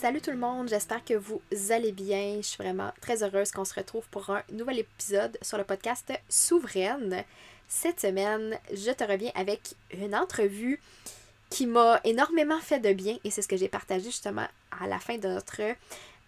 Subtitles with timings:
[0.00, 1.40] Salut tout le monde, j'espère que vous
[1.70, 2.38] allez bien.
[2.38, 6.12] Je suis vraiment très heureuse qu'on se retrouve pour un nouvel épisode sur le podcast
[6.28, 7.22] Souveraine.
[7.68, 10.80] Cette semaine, je te reviens avec une entrevue
[11.48, 14.46] qui m'a énormément fait de bien et c'est ce que j'ai partagé justement
[14.78, 15.60] à la fin de notre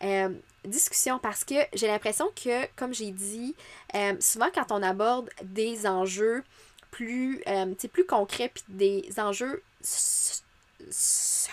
[0.04, 0.28] euh,
[0.64, 3.56] discussion parce que j'ai l'impression que, comme j'ai dit,
[3.96, 6.44] euh, souvent quand on aborde des enjeux
[6.92, 9.60] plus, euh, plus concrets puis des enjeux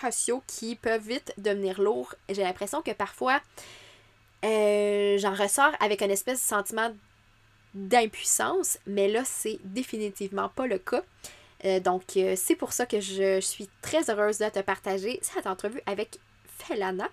[0.00, 3.40] sociaux qui peuvent vite devenir lourds, j'ai l'impression que parfois
[4.42, 6.94] j'en ressors avec un espèce de sentiment
[7.72, 11.02] d'impuissance, mais là, c'est définitivement pas le cas.
[11.80, 12.02] donc,
[12.36, 16.18] c'est pour ça que je suis très heureuse de te partager cette entrevue avec
[16.58, 17.08] Felana.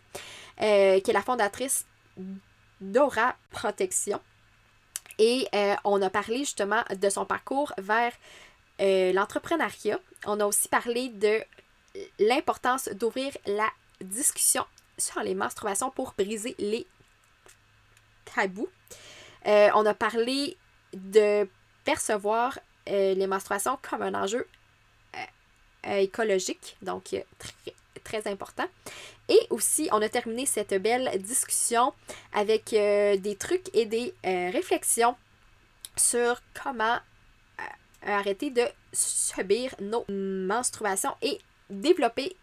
[0.62, 1.88] Euh, qui est la fondatrice
[2.82, 4.20] d'Aura Protection.
[5.18, 8.12] Et euh, on a parlé justement de son parcours vers
[8.80, 10.00] euh, l'entrepreneuriat.
[10.28, 11.42] On a aussi parlé de
[12.20, 13.70] l'importance d'ouvrir la
[14.02, 14.66] discussion
[14.98, 16.86] sur les menstruations pour briser les
[18.36, 18.70] tabous.
[19.46, 20.58] on a parlé
[20.94, 21.48] de
[21.84, 24.48] percevoir les menstruations comme un enjeu
[25.84, 28.68] écologique, donc très, très important.
[29.30, 31.94] Et aussi, on a terminé cette belle discussion
[32.34, 35.16] avec euh, des trucs et des euh, réflexions
[35.96, 37.64] sur comment euh,
[38.06, 41.40] arrêter de subir nos menstruations et
[41.72, 42.36] développer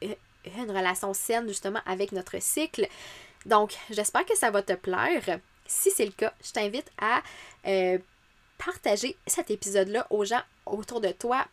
[0.00, 2.88] une relation saine justement avec notre cycle.
[3.46, 5.40] Donc, j'espère que ça va te plaire.
[5.66, 7.22] Si c'est le cas, je t'invite à
[8.58, 11.46] partager cet épisode-là aux gens autour de toi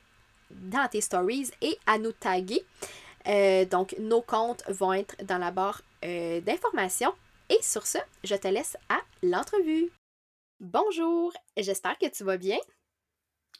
[0.50, 2.66] dans tes stories et à nous taguer.
[3.28, 7.14] Euh, donc, nos comptes vont être dans la barre euh, d'informations.
[7.50, 9.92] Et sur ce, je te laisse à l'entrevue.
[10.60, 12.58] Bonjour, j'espère que tu vas bien.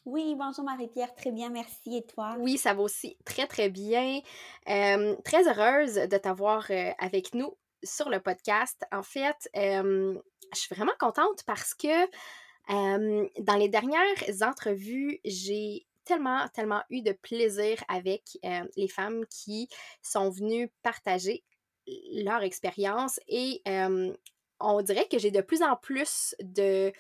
[0.06, 1.98] Oui, bonjour Marie-Pierre, très bien, merci.
[1.98, 2.36] Et toi?
[2.38, 4.22] Oui, ça va aussi très, très bien.
[4.66, 8.84] Très heureuse de t'avoir avec nous sur le podcast.
[8.92, 10.20] En fait, je
[10.54, 12.06] suis vraiment contente parce que
[12.70, 18.38] dans les dernières entrevues, j'ai tellement, tellement eu de plaisir avec
[18.78, 19.70] les femmes qui
[20.04, 21.44] sont venues partager
[22.14, 23.64] leur expérience et
[24.60, 26.94] on dirait que j'ai de plus en plus de,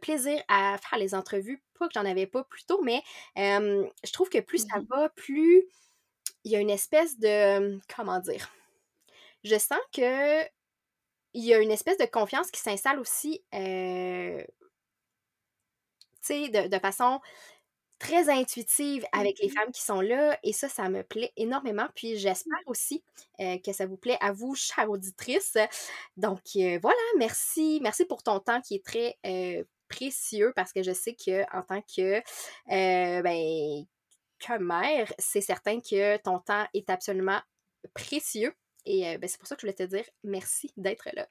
[0.00, 1.62] plaisir à faire les entrevues.
[1.78, 3.02] Pas que j'en avais pas plus tôt, mais
[3.36, 5.66] je trouve que plus ça mmh va, plus
[6.44, 7.78] il y a une espèce de.
[7.94, 8.50] Comment dire?
[9.44, 10.42] Je sens que
[11.32, 16.78] il y a une espèce de confiance qui s'installe aussi, euh, tu sais, de, de,
[16.80, 17.20] façon
[18.00, 21.86] très intuitive avec les mmh femmes qui sont là et ça, ça me plaît énormément.
[21.94, 23.04] Puis j'espère aussi
[23.38, 25.56] que ça vous plaît à vous, chère auditrice.
[26.16, 27.78] Donc voilà, merci.
[27.82, 29.18] Merci pour ton temps qui est très
[29.88, 32.22] précieux parce que je sais que en tant que,
[32.66, 33.84] ben,
[34.38, 37.40] que mère, c'est certain que ton temps est absolument
[37.94, 38.54] précieux.
[38.86, 41.28] Et ben, c'est pour ça que je voulais te dire merci d'être là.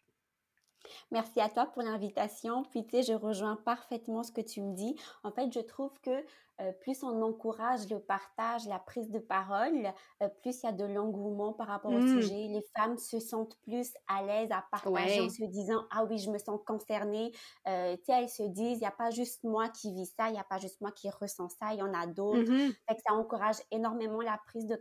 [1.12, 2.64] Merci à toi pour l'invitation.
[2.64, 4.96] Puis, tu sais, je rejoins parfaitement ce que tu me dis.
[5.24, 6.24] En fait, je trouve que
[6.62, 10.72] euh, plus on encourage le partage, la prise de parole, euh, plus il y a
[10.74, 12.22] de l'engouement par rapport au mmh.
[12.22, 12.48] sujet.
[12.50, 16.30] Les femmes se sentent plus à l'aise à partager en se disant Ah oui, je
[16.30, 17.32] me sens concernée.
[17.68, 20.28] Euh, tu sais, elles se disent Il n'y a pas juste moi qui vis ça,
[20.28, 22.40] il n'y a pas juste moi qui ressens ça, il y en a d'autres.
[22.52, 24.76] Mmh fait que ça encourage énormément la prise de,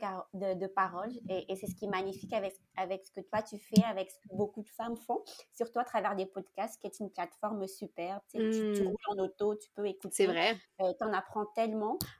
[0.55, 3.83] de, parole et, c'est ce qui est magnifique avec, avec ce que toi tu fais,
[3.85, 5.23] avec ce que beaucoup de femmes font,
[5.55, 8.21] surtout à travers des podcasts, qui est une plateforme super.
[8.31, 8.87] Tu, mmh.
[8.87, 10.15] roules en auto, tu peux écouter.
[10.15, 10.57] C'est vrai.
[10.79, 11.68] tu en apprends tellement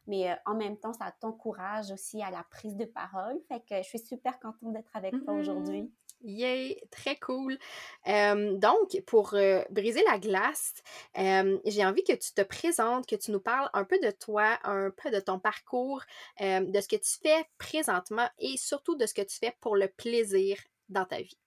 [0.07, 3.39] mais euh, en même temps, ça t'encourage aussi à la prise de parole.
[3.49, 5.93] Fait que je suis super contente d'être avec toi mmh aujourd'hui.
[6.23, 7.57] Yay, très cool.
[8.05, 10.75] donc, pour euh, briser la glace,
[11.15, 14.91] j'ai envie que tu te présentes, que tu nous parles un peu de toi, un
[14.91, 16.03] peu de ton parcours,
[16.41, 19.87] de ce que tu fais présentement et surtout de ce que tu fais pour le
[19.87, 20.59] plaisir
[20.89, 21.39] dans ta vie.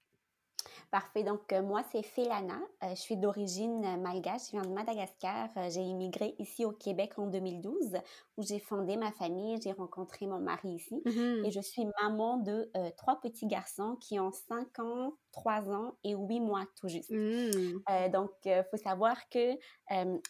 [0.92, 1.24] Parfait.
[1.24, 2.60] Donc, euh, moi, c'est Félana.
[2.84, 4.48] Euh, je suis d'origine euh, malgache.
[4.48, 5.50] Je viens de Madagascar.
[5.70, 7.98] j'ai immigré ici au Québec en 2012,
[8.36, 9.58] où j'ai fondé ma famille.
[9.64, 11.02] J'ai rencontré mon mari ici.
[11.06, 16.14] Et je suis maman de trois petits garçons qui ont 5 ans, 3 ans et
[16.14, 17.10] 8 mois tout juste.
[17.10, 18.10] Mmh.
[18.12, 19.58] donc, il faut savoir que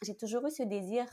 [0.04, 1.06] j'ai toujours eu ce désir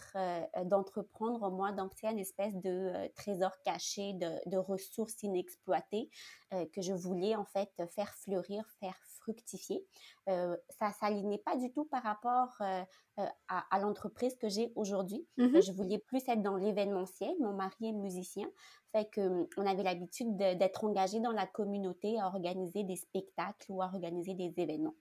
[0.64, 6.11] d'entreprendre, moi, donc c'est une espèce de trésor caché, de, de ressources inexploitées
[6.50, 8.99] que je voulais en fait faire fleurir, faire
[9.29, 9.85] fructifier.
[10.29, 12.83] Euh, ça s'alignait pas du tout par rapport euh,
[13.19, 15.27] euh, à, l'entreprise que j'ai aujourd'hui.
[15.37, 17.35] Mmh je voulais plus être dans l'événementiel.
[17.41, 18.49] Mon mari est musicien,
[18.93, 23.71] fait que hum, on avait l'habitude d'être engagé dans la communauté à organiser des spectacles
[23.71, 24.95] ou à organiser des événements.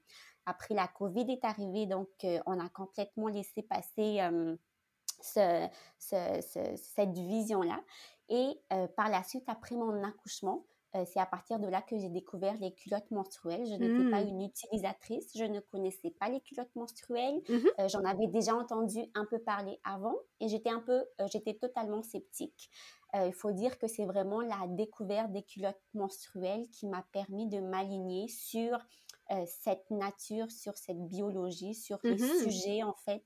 [0.45, 2.09] Après la COVID est arrivée, donc
[2.45, 4.57] on a complètement laissé passer hum,
[5.21, 5.67] ce,
[5.99, 7.81] cette vision-là.
[8.29, 8.59] Et
[8.95, 12.55] par la suite, après mon accouchement, euh, c'est à partir de là que j'ai découvert
[12.59, 13.65] les culottes menstruelles.
[13.65, 14.27] Je n'étais pas mmh.
[14.27, 17.41] une utilisatrice, je ne connaissais pas les culottes menstruelles.
[17.49, 21.27] Mmh euh, j'en avais déjà entendu un peu parler avant et j'étais un peu, euh,
[21.31, 22.69] j'étais totalement sceptique.
[23.13, 27.59] il faut dire que c'est vraiment la découverte des culottes menstruelles qui m'a permis de
[27.59, 28.77] m'aligner sur
[29.31, 33.25] euh, cette nature, sur cette biologie, sur mmh sujet en fait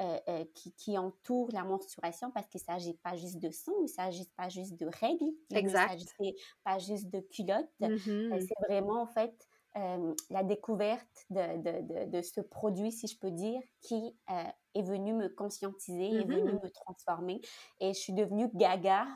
[0.00, 3.72] euh, euh, qui, qui, entoure la menstruation parce qu'il ne s'agit pas juste de sang,
[3.78, 5.94] il ne s'agit pas juste de règles, exact.
[5.94, 7.70] il ne s'agit pas juste de culottes.
[7.80, 9.48] Mmh c'est vraiment en fait
[10.30, 14.12] la découverte de, de, de, de, ce produit, si je peux dire, qui
[14.74, 17.40] est venu me conscientiser, est venu mmh me transformer.
[17.78, 19.06] Et je suis devenue gaga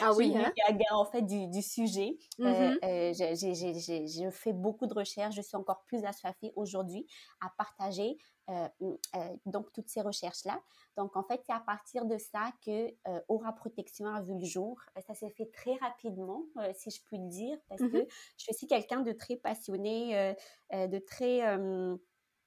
[0.00, 0.52] ah oui, hein?
[0.92, 2.16] en fait du, du sujet.
[2.38, 5.34] Mmh euh, euh, je fais beaucoup de recherches.
[5.34, 7.06] Je suis encore plus assoiffée aujourd'hui
[7.40, 8.18] à partager
[8.48, 8.68] euh,
[9.46, 10.60] donc toutes ces recherches-là.
[10.96, 12.92] Donc en fait, c'est à partir de ça que
[13.28, 14.80] Aura Protection a vu le jour.
[15.06, 16.44] Ça s'est fait très rapidement,
[16.74, 17.98] si je puis le dire, parce mmh que
[18.36, 20.34] je suis aussi quelqu'un de très passionné,
[20.72, 21.42] de très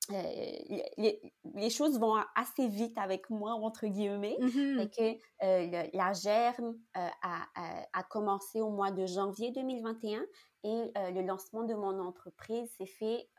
[0.10, 4.38] les, choses vont assez vite avec moi, entre guillemets.
[4.40, 7.46] Mmh que la germe a,
[7.94, 10.22] a, commencé au mois de janvier 2021
[10.64, 13.30] et le lancement de mon entreprise s'est fait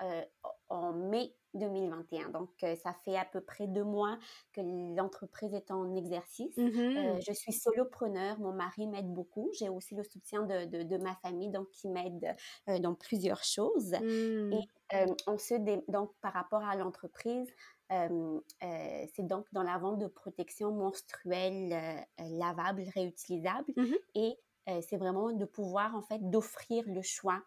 [0.69, 2.31] en mai 2021.
[2.31, 4.19] Donc, ça fait à peu près deux mois
[4.53, 4.61] que
[4.97, 6.57] l'entreprise est en exercice.
[6.57, 9.51] Mmh je suis solopreneur, mon mari m'aide beaucoup.
[9.59, 12.35] J'ai aussi le soutien de, de, de, ma famille, donc qui m'aide
[12.81, 13.93] dans plusieurs choses.
[13.93, 14.53] Mmh.
[14.53, 15.55] Et on se
[15.91, 17.49] donc par rapport à l'entreprise,
[17.91, 23.73] c'est donc dans la vente de protection menstruelle lavable, réutilisable.
[23.77, 24.37] Mmh Et
[24.83, 27.43] c'est vraiment de pouvoir en fait d'offrir le choix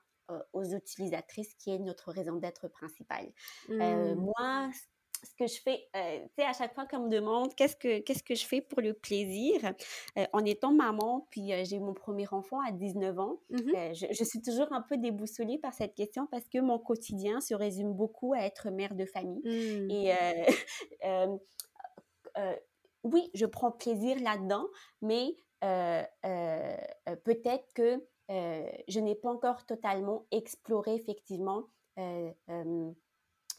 [0.54, 3.32] aux utilisatrices qui est notre raison d'être principale.
[3.70, 4.16] Mmh.
[4.16, 4.70] moi,
[5.24, 8.00] ce que je fais, euh, tu sais, à chaque fois qu'on me demande qu'est-ce que,
[8.00, 9.60] qu'est-ce que je fais pour le plaisir,
[10.18, 13.58] euh, en étant maman, puis euh, j'ai eu mon premier enfant à 19 ans, mmh
[13.94, 17.94] je, suis toujours un peu déboussolée par cette question parce que mon quotidien se résume
[17.94, 19.42] beaucoup à être mère de famille.
[19.44, 19.92] mmh.
[19.92, 20.14] Et
[23.04, 24.68] oui, je prends plaisir là-dedans,
[25.02, 25.36] mais
[27.24, 31.68] peut-être que je n'ai pas encore totalement exploré effectivement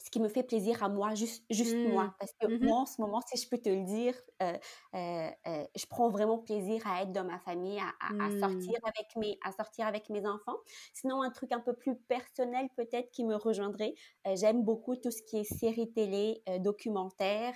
[0.08, 1.88] ce qui me fait plaisir à moi, juste, juste mmh.
[1.88, 2.14] moi.
[2.18, 4.56] Parce que mmh moi, en ce moment, si je peux te le dire, euh,
[4.94, 8.40] euh, euh, je prends vraiment plaisir à être dans ma famille, à, à, mmh.
[8.40, 10.56] sortir avec mes, à sortir avec mes enfants.
[10.94, 13.94] Sinon, un truc un peu plus personnel peut-être qui me rejoindrait,
[14.34, 17.54] j'aime beaucoup tout ce qui est séries télé, documentaires.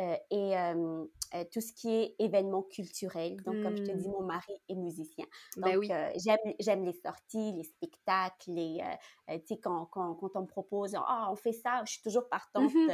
[0.00, 3.36] Euh, et euh, euh, tout ce qui est événements culturels.
[3.44, 4.12] Donc, comme je te dis, mmh.
[4.12, 5.24] mon mari est musicien.
[5.56, 6.52] Ben Donc, oui.
[6.58, 8.82] j'aime les sorties, les spectacles, les,
[9.28, 12.28] tu sais, quand, quand, quand, on me propose, ah, on fait ça, je suis toujours
[12.28, 12.88] partante mmh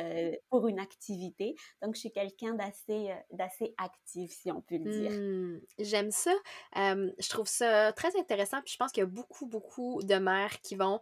[0.51, 1.55] pour une activité.
[1.83, 5.11] Donc, je suis quelqu'un d'assez d'assez actif, si on peut le dire.
[5.11, 5.61] Mmh.
[5.79, 6.33] J'aime ça.
[6.75, 8.61] je trouve ça très intéressant.
[8.63, 11.01] Puis je pense qu'il y a beaucoup, beaucoup de mères qui vont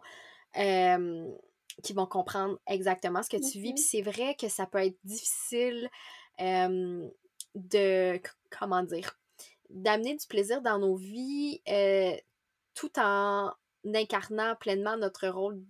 [1.83, 3.73] qui vont comprendre exactement ce que tu vis.
[3.73, 5.89] Puis c'est vrai que ça peut être difficile
[6.39, 8.21] de,
[8.57, 9.17] comment dire,
[9.69, 11.61] d'amener du plaisir dans nos vies
[12.75, 13.51] tout en
[13.85, 15.63] incarnant pleinement notre rôle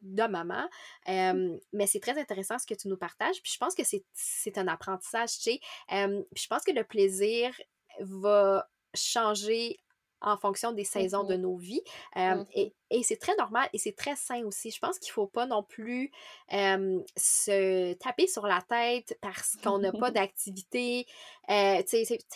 [0.00, 0.68] de maman.
[1.06, 1.58] Mmh.
[1.72, 3.40] mais c'est très intéressant ce que tu nous partages.
[3.42, 3.82] Puis je pense que
[4.12, 5.60] c'est un apprentissage, tu sais.
[5.88, 7.54] puis je pense que le plaisir
[8.00, 9.78] va changer
[10.22, 11.82] en fonction des saisons de nos vies.
[12.16, 14.70] Mmh Et, et c'est très normal et c'est très sain aussi.
[14.70, 16.10] Je pense qu'il ne faut pas non plus
[16.50, 21.06] se taper sur la tête parce qu'on n'a pas d'activité,
[21.50, 21.82] euh,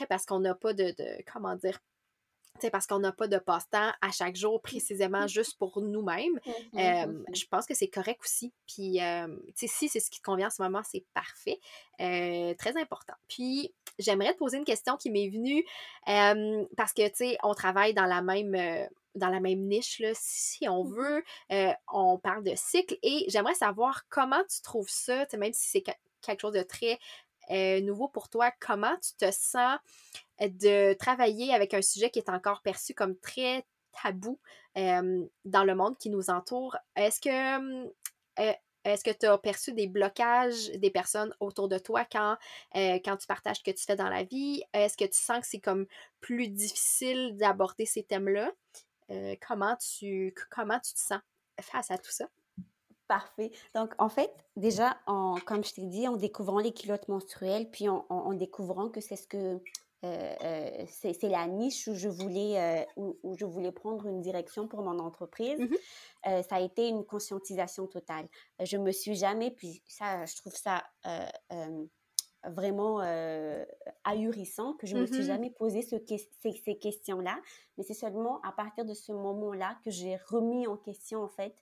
[0.08, 1.78] parce qu'on n'a pas de, de, comment dire,
[2.70, 6.40] parce qu'on n'a pas de passe-temps à chaque jour précisément juste pour nous-mêmes.
[6.74, 8.52] je pense que c'est correct aussi.
[8.66, 8.98] Puis,
[9.54, 11.58] si c'est ce qui te convient en ce moment, c'est parfait.
[11.98, 13.14] très important.
[13.28, 15.64] Puis, j'aimerais te poser une question qui m'est venue
[16.76, 20.68] parce que, tu sais, on travaille dans la même dans la même niche, là, si
[20.68, 21.24] on mmh veut.
[21.90, 25.82] on parle de cycle et j'aimerais savoir comment tu trouves ça, même si c'est
[26.20, 26.98] quelque chose de très
[27.80, 29.78] nouveau pour toi, comment tu te sens
[30.40, 33.64] de travailler avec un sujet qui est encore perçu comme très
[34.02, 34.38] tabou
[34.74, 36.76] dans le monde qui nous entoure.
[36.96, 37.86] Est-ce que
[38.86, 42.36] est-ce que tu as perçu des blocages des personnes autour de toi quand,
[42.72, 44.62] tu partages ce que tu fais dans la vie?
[44.72, 45.86] Est-ce que tu sens que c'est comme
[46.20, 48.52] plus difficile d'aborder ces thèmes-là?
[49.46, 51.20] comment, tu, comment tu te sens
[51.60, 52.28] face à tout ça?
[53.08, 53.50] Parfait.
[53.74, 54.96] Donc, en fait, déjà,
[55.46, 59.26] comme je t'ai dit, en découvrant les culottes menstruelles, puis en, découvrant que c'est ce
[59.26, 59.60] que
[60.06, 64.68] euh, euh, c'est la niche où je voulais euh, où, je voulais prendre une direction
[64.68, 65.60] pour mon entreprise.
[65.60, 65.74] Mmh
[66.24, 68.26] ça a été une conscientisation totale.
[68.60, 70.82] Je me suis jamais, puis ça, je trouve ça
[72.42, 72.98] vraiment
[74.02, 75.94] ahurissant que je ne me suis mmh jamais posé ce,
[76.42, 77.38] ces, ces questions-là,
[77.78, 81.54] mais c'est seulement à partir de ce moment-là que j'ai remis en question en fait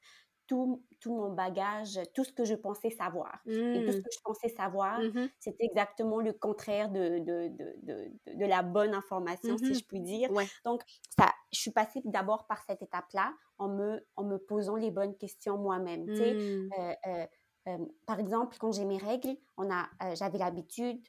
[0.47, 3.41] tout, tout, mon bagage, tout ce que je pensais savoir.
[3.47, 4.03] Et tout ce mmh.
[4.03, 7.49] que je pensais savoir, mmh c'est exactement le contraire de, de,
[7.83, 10.31] de, de, la bonne information, si mmh je puis dire.
[10.65, 10.83] Donc,
[11.17, 15.17] ça, je suis passée d'abord par cette étape-là en me, en me posant les bonnes
[15.17, 16.09] questions moi-même.
[16.09, 17.27] Euh, euh,
[17.69, 21.01] euh, par exemple, quand j'ai mes règles, on a, j'avais l'habitude,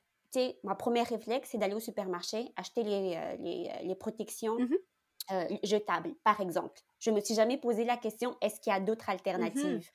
[0.63, 4.57] ma première réflexe, c'est d'aller au supermarché, acheter les, les, les protections
[5.63, 6.81] jetables, par exemple.
[6.99, 9.91] Je me suis jamais posé la question est-ce qu'il y a d'autres mmh alternatives?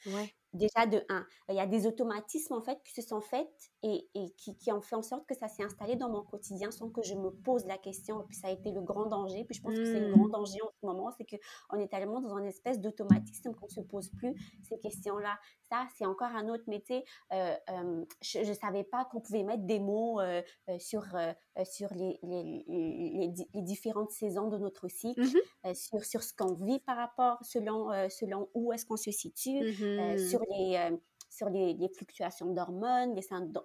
[0.53, 3.49] Déjà de un, il y a des automatismes en fait qui se sont faits
[3.83, 6.71] et, et qui, qui, ont fait en sorte que ça s'est installé dans mon quotidien
[6.71, 8.21] sans que je me pose la question.
[8.23, 9.45] Et puis ça a été le grand danger.
[9.45, 10.33] Puis je pense que c'est le grand mmh.
[10.33, 13.81] danger en ce moment, c'est qu'on est tellement dans une espèce d'automatisme qu'on ne se
[13.81, 14.35] pose plus
[14.69, 15.39] ces questions-là.
[15.71, 17.05] Ça, c'est encore un autre métier.
[17.33, 20.43] Euh, euh, je ne savais pas qu'on pouvait mettre des mots euh,
[20.79, 21.05] sur,
[21.65, 26.81] sur les, les, les, différentes saisons de notre cycle, mmh sur, sur ce qu'on vit
[26.81, 29.73] par rapport, selon, selon où est-ce qu'on se situe,
[30.19, 30.97] sur les, euh,
[31.29, 33.23] sur les, fluctuations d'hormones, les,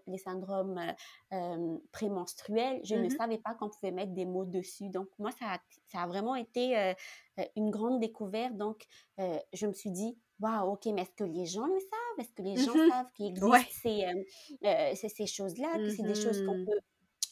[0.08, 0.91] les, syndromes euh,
[1.34, 2.79] euh, prémenstruels.
[2.84, 4.89] Je ne mmh savais pas qu'on pouvait mettre des mots dessus.
[4.89, 6.94] Donc, moi, ça a, ça a vraiment été
[7.55, 8.55] une grande découverte.
[8.55, 8.86] Donc,
[9.17, 12.20] je me suis dit, waouh, ok, mais est-ce que les gens le savent?
[12.20, 16.46] Est-ce que les gens mmh savent qu'il existe ces, ces choses-là, que c'est des choses
[16.46, 16.79] qu'on mmh peut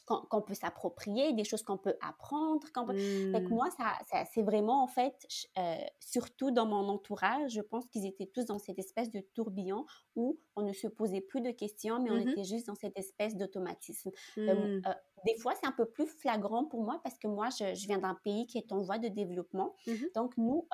[0.06, 2.68] qu'on peut s'approprier, des choses qu'on peut apprendre.
[2.74, 2.94] Qu'on peut...
[2.94, 3.48] Mmh.
[3.50, 5.16] moi, ça, c'est vraiment, en fait,
[5.58, 9.86] euh, surtout dans mon entourage, je pense qu'ils étaient tous dans cette espèce de tourbillon
[10.16, 12.98] où on ne se posait plus de questions, mais on mmh était juste dans cette
[12.98, 14.12] espèce d'automatisme.
[14.38, 14.82] Euh, mmh.
[14.88, 14.94] euh,
[15.26, 18.00] des fois, c'est un peu plus flagrant pour moi parce que moi, je, je viens
[18.00, 19.74] d'un pays qui est en voie de développement.
[20.16, 20.68] Donc, nous,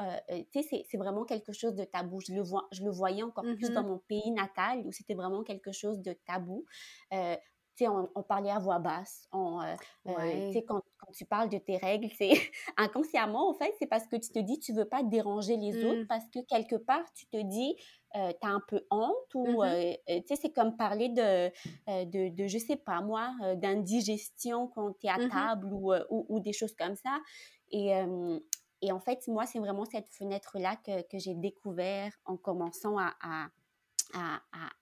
[0.51, 2.19] tu sais, c'est vraiment quelque chose de tabou.
[2.19, 5.43] Je le, vois, je le voyais encore plus dans mon pays natal où c'était vraiment
[5.43, 6.65] quelque chose de tabou
[7.87, 9.27] on, on, parlait à voix basse.
[9.31, 9.75] On, euh,
[10.07, 12.31] euh, quand, quand, tu parles de tes règles, c'est
[12.77, 16.03] inconsciemment, en fait, c'est parce que tu te dis tu veux pas déranger les autres,
[16.03, 16.07] mmh.
[16.07, 17.75] parce que quelque part, tu te dis
[18.15, 21.49] euh, tu as un peu honte ou tu sais c'est comme parler de,
[22.05, 26.39] de, de, je sais pas moi d'indigestion quand tu es à mmh table ou, ou,
[26.39, 27.19] des choses comme ça
[27.69, 27.91] et,
[28.81, 32.97] et en fait moi c'est vraiment cette fenêtre là que, que j'ai découvert en commençant
[32.97, 33.49] à, à,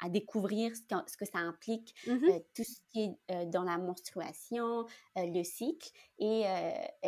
[0.09, 3.63] découvrir ce que, ce que, ça implique, mmh euh, tout ce qui est euh, dans
[3.63, 4.85] la menstruation,
[5.17, 5.89] euh, le cycle.
[6.19, 6.43] Et,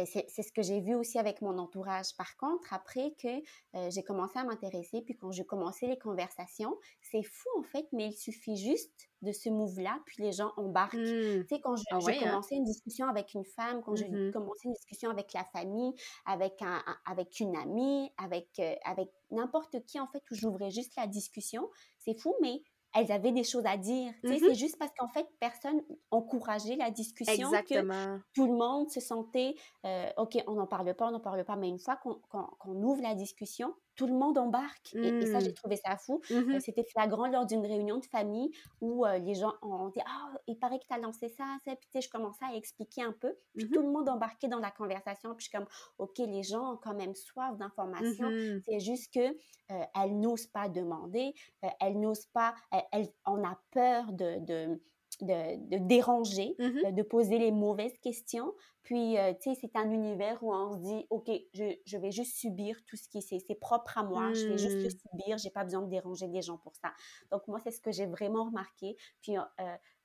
[0.06, 2.16] c'est ce que j'ai vu aussi avec mon entourage.
[2.16, 7.24] Par contre, après que j'ai commencé à m'intéresser, puis quand j'ai commencé les conversations, c'est
[7.24, 10.96] fou en fait, mais il suffit juste de ce move-là, puis les gens embarquent.
[10.96, 11.44] Mmh.
[11.44, 12.30] Tu sais, quand ah j'ai hein?
[12.30, 15.94] commencé une discussion avec une femme, quand j'ai mmh commencé une discussion avec la famille,
[16.26, 21.08] avec, un, avec une amie, avec, avec n'importe qui, en fait, où j'ouvrais juste la
[21.08, 22.62] discussion, c'est fou, mais
[22.96, 24.12] elles avaient des choses à dire.
[24.24, 28.18] Mmh c'est juste parce qu'en fait, personne encourageait la discussion Exactement.
[28.18, 31.44] que tout le monde se sentait, euh, OK, on n'en parle pas, on n'en parle
[31.46, 34.96] pas, mais une fois qu'on ouvre la discussion, tout le monde embarque.
[34.96, 35.54] Et, ça, j'ai mmh.
[35.56, 36.22] trouvé ça fou.
[36.30, 40.00] Mmh euh, c'était flagrant lors d'une réunion de famille où euh, les gens ont dit
[40.06, 41.76] Ah, il paraît que tu as lancé ça, ça.
[41.76, 43.36] Puis, tu sais, je commençais à expliquer un peu.
[43.58, 45.36] Puis, tout le monde embarquait dans la conversation.
[45.36, 48.32] Puis, je suis comme OK, les gens ont quand même soif d'informations.
[48.66, 51.34] C'est juste que euh, elles n'osent pas demander,
[51.82, 52.56] elles n'osent pas,
[52.94, 54.82] elles, on a peur de, de
[55.22, 58.54] de, déranger, mmh euh, de poser les mauvaises questions.
[58.84, 62.38] Puis, euh, tu sais, c'est un univers où on se dit, OK, je, vais juste
[62.38, 65.20] subir tout ce qui c'est propre à moi, je vais juste le mmh.
[65.20, 66.94] subir, j'ai pas besoin de déranger les gens pour ça.
[67.32, 68.96] Donc, moi, c'est ce que j'ai vraiment remarqué.
[69.22, 69.36] Puis,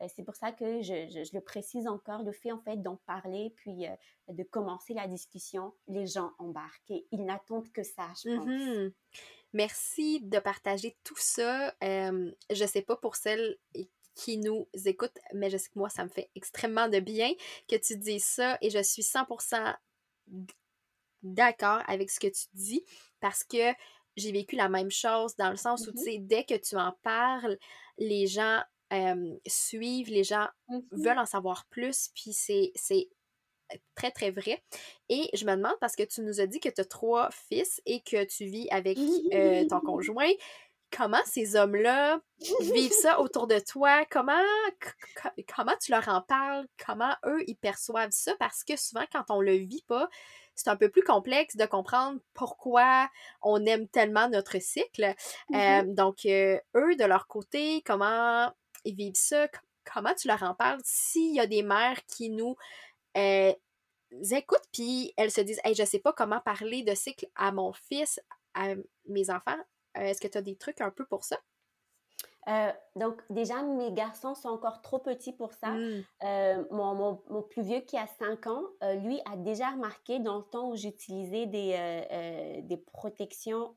[0.08, 3.86] c'est pour ça que je, le précise encore, le fait, en fait, d'en parler, puis
[4.28, 8.46] de commencer la discussion, les gens embarquent et ils n'attendent que ça, je pense.
[8.46, 8.92] Mmh
[9.54, 11.72] Merci de partager tout ça.
[11.80, 13.56] Je je sais pas pour celles
[14.14, 17.32] qui nous écoutent, mais je sais que moi, ça me fait extrêmement de bien
[17.68, 19.74] que tu dises ça et je suis 100%
[21.22, 22.84] d'accord avec ce que tu dis
[23.20, 23.72] parce que
[24.16, 26.04] j'ai vécu la même chose dans le sens où, tu mm-hmm.
[26.04, 27.58] sais, dès que tu en parles,
[27.98, 28.62] les gens
[29.46, 30.82] suivent, les gens mm-hmm.
[30.92, 32.72] veulent en savoir plus, puis c'est
[33.94, 34.62] très, très vrai.
[35.08, 37.80] Et je me demande, parce que tu nous as dit que tu as trois fils
[37.86, 38.98] et que tu vis avec
[39.32, 40.30] euh, ton conjoint,
[40.96, 42.20] comment ces hommes-là
[42.60, 44.04] vivent ça autour de toi?
[44.10, 44.42] Comment,
[45.54, 46.66] comment tu leur en parles?
[46.84, 48.34] Comment eux, ils perçoivent ça?
[48.38, 50.08] Parce que souvent, quand on le vit pas,
[50.54, 53.08] c'est un peu plus complexe de comprendre pourquoi
[53.42, 55.14] on aime tellement notre cycle.
[55.50, 55.82] Mm-hmm.
[55.90, 58.52] Euh, donc, euh, eux, de leur côté, comment
[58.84, 59.48] ils vivent ça?
[59.92, 60.80] Comment tu leur en parles?
[60.84, 62.56] S'il y a des mères qui nous
[63.16, 63.52] euh,
[64.30, 67.72] écoutent, puis elles se disent Hey, je sais pas comment parler de cycle à mon
[67.72, 68.20] fils,
[68.54, 68.74] à
[69.06, 69.58] mes enfants.
[69.96, 71.38] Euh, est-ce que tu as des trucs un peu pour ça?
[72.48, 75.70] Euh, donc, déjà, mes garçons sont encore trop petits pour ça.
[75.70, 76.04] Mmh.
[76.24, 78.64] Euh, mon, mon, plus vieux qui a 5 ans,
[78.98, 83.74] lui a déjà remarqué dans le temps où j'utilisais des, des protections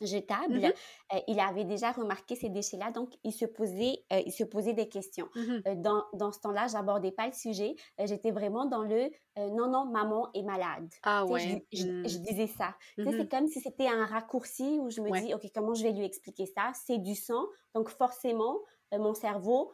[0.00, 0.72] jetable, mmh
[1.14, 4.72] euh, il avait déjà remarqué ces déchets-là, donc il se posait, euh, il se posait
[4.72, 5.28] des questions.
[5.34, 7.76] Mmh euh, dans, dans, ce temps-là, j'abordais pas le sujet.
[8.04, 10.88] J'étais vraiment dans le non, non, maman est malade.
[11.02, 11.56] Ah ouais.
[11.72, 12.08] Mmh.
[12.08, 12.74] Je, disais ça.
[12.96, 16.04] C'est comme si c'était un raccourci où je me dis, OK, comment je vais lui
[16.04, 16.72] expliquer ça?
[16.86, 18.56] C'est du sang, donc forcément,
[18.92, 19.72] mon cerveau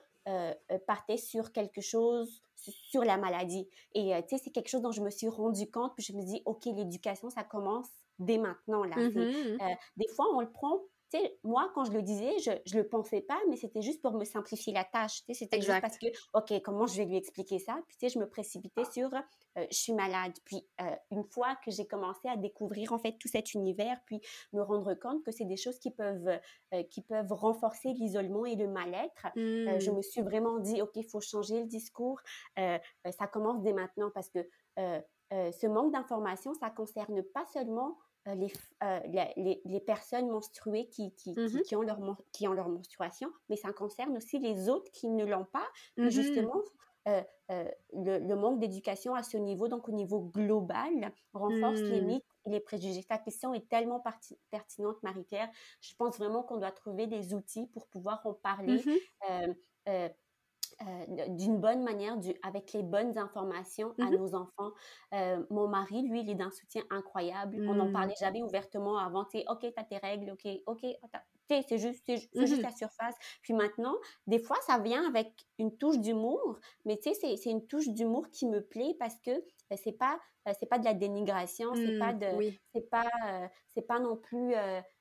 [0.86, 3.68] partait sur quelque chose sur la maladie.
[3.94, 6.22] Et tu sais, c'est quelque chose dont je me suis rendu compte, puis je me
[6.22, 7.88] dis, OK, l'éducation, ça commence
[8.18, 8.84] dès maintenant.
[8.84, 8.96] Là.
[8.96, 10.80] Mmh euh, des fois, on le prend
[11.44, 14.24] moi, quand je le disais, je ne le pensais pas, mais c'était juste pour me
[14.24, 15.22] simplifier la tâche.
[15.32, 17.78] C'était juste parce que, OK, comment je vais lui expliquer ça?
[17.88, 20.32] Puis, je me précipitais sur euh, je suis malade.
[20.44, 24.20] Puis, euh, une fois que j'ai commencé à découvrir, en fait, tout cet univers, puis
[24.52, 26.40] me rendre compte que c'est des choses qui peuvent,
[26.74, 29.96] euh, qui peuvent renforcer l'isolement et le mal-être, je mmh.
[29.96, 32.20] me suis vraiment dit, OK, il faut changer le discours.
[32.56, 34.40] ça commence dès maintenant parce que
[35.32, 37.96] ce manque d'information, ça concerne pas seulement
[38.28, 38.48] euh,
[38.84, 39.00] euh,
[39.36, 41.98] les, les, personnes menstruées qui, qui, mmh qui, ont leur,
[42.30, 45.66] qui ont leur menstruation, mais ça concerne aussi les autres qui ne l'ont pas.
[45.96, 46.62] Mmh justement,
[47.08, 47.22] euh,
[47.92, 52.06] le, manque d'éducation à ce niveau, donc au niveau global, renforce les mmh.
[52.06, 53.02] mythes et les préjugés.
[53.02, 54.00] Ta question est tellement
[54.52, 55.50] pertinente, Marie-Pierre.
[55.80, 58.80] Je pense vraiment qu'on doit trouver des outils pour pouvoir en parler.
[59.88, 60.08] Euh,
[61.28, 64.72] d'une bonne manière, du, avec les bonnes informations à mmh nos enfants.
[65.14, 67.56] Euh, mon mari, lui, il est d'un soutien incroyable.
[67.68, 67.92] On n'en mmh.
[67.92, 69.24] parlait jamais ouvertement avant.
[69.24, 70.86] Tu OK, t'as tes règles, OK, OK.
[71.48, 72.16] C'est juste, c'est
[72.46, 73.14] juste mmh la surface.
[73.42, 73.94] Puis maintenant,
[74.26, 78.30] des fois, ça vient avec une touche d'humour, mais tu sais, c'est une touche d'humour
[78.30, 79.32] qui me plaît parce que
[79.68, 80.18] ben, c'est pas,
[80.48, 82.26] euh, c'est pas de la dénigration, c'est pas de,
[82.72, 83.10] c'est pas,
[83.68, 84.54] c'est pas non plus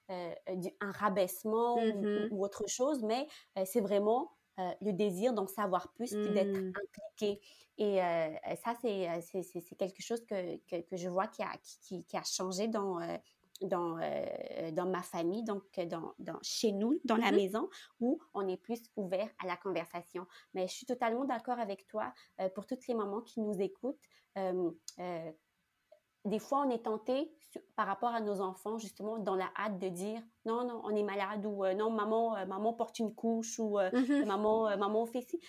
[0.09, 1.77] un rabaissement
[2.31, 3.27] ou, autre chose, mais
[3.65, 4.29] c'est vraiment
[4.61, 6.73] euh, le désir d'en savoir plus puis d'être mmh.
[6.83, 7.41] impliqué.
[7.77, 8.29] Et euh,
[8.63, 12.67] ça, euh, c'est quelque chose que, que, je vois qui a, qui, qui a changé
[12.67, 12.99] dans,
[13.61, 13.97] dans,
[14.71, 17.69] dans ma famille, donc dans, dans chez nous, dans la mmh maison,
[17.99, 20.27] où on est plus ouvert à la conversation.
[20.53, 22.13] Mais je suis totalement d'accord avec toi
[22.53, 24.07] pour toutes les mamans qui nous écoutent
[26.25, 27.31] des fois, on est tenté
[27.75, 31.03] par rapport à nos enfants, justement, dans la hâte de dire non, non, on est
[31.03, 35.05] malade ou euh, non, maman, euh, maman porte une couche ou euh, mmh maman, maman
[35.05, 35.39] fait ci.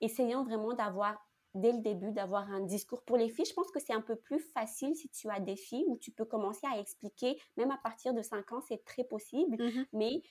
[0.00, 1.18] essayons vraiment d'avoir,
[1.54, 3.02] dès le début, d'avoir un discours.
[3.04, 5.56] Pour les filles, je pense que c'est un peu plus facile si tu as des
[5.56, 9.04] filles où tu peux commencer à expliquer, même à partir de 5 ans, c'est très
[9.04, 9.56] possible.
[9.58, 10.22] Mmh Mais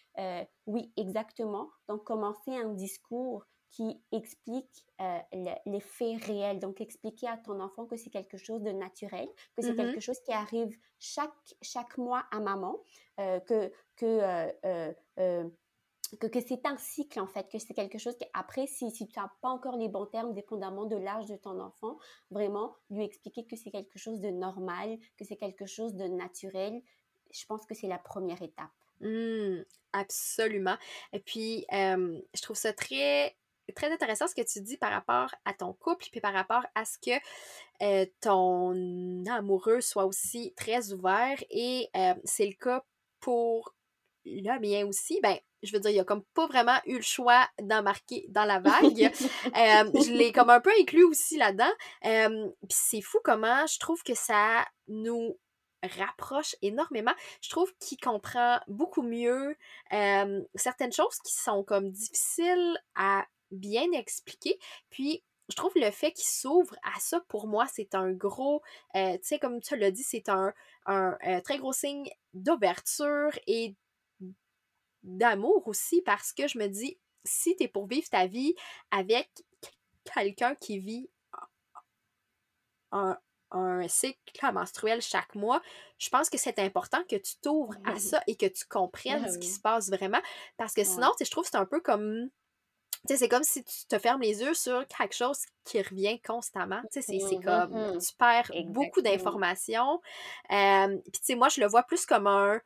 [0.68, 1.70] oui, exactement.
[1.88, 5.20] Donc, commencer un discours qui explique euh,
[5.66, 6.60] les faits réels.
[6.60, 10.02] Donc, expliquer à ton enfant que c'est quelque chose de naturel, que c'est quelque mm-hmm.
[10.02, 12.78] chose qui arrive chaque, chaque mois à maman,
[13.20, 15.44] euh, que, que, euh,
[16.20, 19.08] que, que c'est un cycle en fait, que c'est quelque chose qui, après, si, si
[19.08, 21.98] tu n'as pas encore les bons termes, dépendamment de l'âge de ton enfant,
[22.32, 26.82] vraiment lui expliquer que c'est quelque chose de normal, que c'est quelque chose de naturel,
[27.32, 28.72] je pense que c'est la première étape.
[29.02, 29.62] Mmh,
[29.94, 30.76] absolument.
[31.14, 33.38] Et puis, je trouve ça très
[33.74, 36.86] très intéressant ce que tu dis par rapport à ton couple, puis par rapport à
[36.86, 37.20] ce que
[37.82, 41.38] euh, ton amoureux soit aussi très ouvert.
[41.50, 42.84] Et euh, c'est le cas
[43.20, 43.74] pour
[44.26, 47.48] le mien aussi, ben, je veux dire, il a comme pas vraiment eu le choix
[47.62, 49.12] d'embarquer dans la vague.
[49.14, 51.72] je l'ai comme un peu inclus aussi là-dedans.
[52.02, 55.38] Puis c'est fou comment je trouve que ça nous
[55.98, 57.14] rapproche énormément.
[57.42, 59.56] Je trouve qu'il comprend beaucoup mieux
[60.56, 64.60] certaines choses qui sont comme difficiles à bien expliquer.
[64.90, 68.62] Puis je trouve le fait qu'il s'ouvre à ça, pour moi, c'est un gros,
[68.94, 70.54] tu sais, comme tu l'as dit, c'est un,
[70.86, 73.76] un très gros signe d'ouverture et
[75.04, 78.56] d'amour aussi parce que je me dis, si tu es pour vivre ta vie
[78.92, 79.30] avec
[80.14, 81.10] quelqu'un qui vit
[82.92, 83.18] un,
[83.88, 85.62] cycle menstruel chaque mois,
[85.98, 89.38] je pense que c'est important que tu t'ouvres à ça et que tu comprennes ce
[89.38, 90.22] qui se passe vraiment.
[90.58, 92.30] Parce que sinon, je trouve que c'est un peu comme.
[93.08, 96.20] Tu sais, c'est comme si tu te fermes les yeux sur quelque chose qui revient
[96.22, 96.82] constamment.
[96.92, 97.74] Tu sais, c'est comme.
[97.74, 98.08] Mm-hmm.
[98.08, 100.02] Tu perds beaucoup d'informations.
[100.52, 102.60] Euh, Puis, tu sais, moi, je le vois plus comme un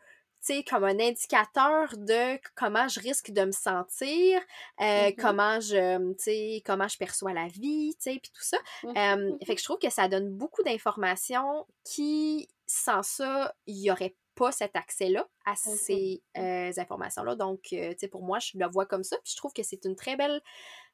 [0.69, 4.41] comme un indicateur de comment je risque de me sentir,
[4.81, 5.15] euh, mm-hmm.
[5.15, 8.57] comment je, comment je perçois la vie, puis tout ça.
[8.83, 9.45] Mm-hmm.
[9.45, 14.15] fait que je trouve que ça donne beaucoup d'informations qui, sans ça, il n'y aurait
[14.35, 15.77] pas cet accès-là à mm-hmm.
[15.77, 17.35] ces euh, informations-là.
[17.35, 19.17] Donc, euh, pour moi, je le vois comme ça.
[19.23, 20.41] Puis je trouve que c'est une très belle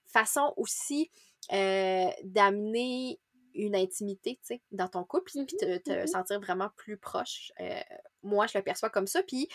[0.06, 1.12] façon aussi
[1.49, 3.19] d'amener
[3.56, 7.52] une intimité, tu sais, dans ton couple, puis te, te sentir vraiment plus proche
[8.23, 9.23] moi, je le perçois comme ça.
[9.23, 9.47] Puis,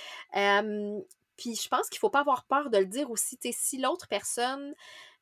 [1.37, 3.39] puis je pense qu'il faut pas avoir peur de le dire aussi.
[3.41, 4.75] si l'autre personne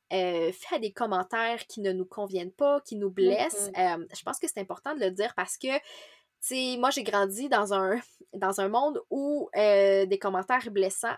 [0.09, 4.59] fait des commentaires qui ne nous conviennent pas, qui nous blessent, je pense que c'est
[4.59, 5.67] important de le dire parce que
[6.47, 7.99] sais, moi, j'ai grandi dans un,
[8.33, 11.15] dans un monde où des commentaires blessants,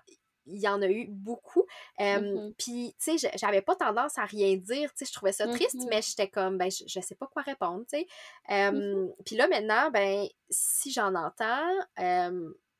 [0.47, 1.65] il y en a eu beaucoup.
[1.99, 4.91] Mmh puis, tu sais, j'avais pas tendance à rien dire.
[4.93, 7.41] Tu sais, je trouvais ça triste, mmh mais j'étais comme, ben, je, sais pas quoi
[7.41, 8.07] répondre, tu sais.
[8.49, 11.71] Mmh puis là, maintenant, ben, si j'en entends,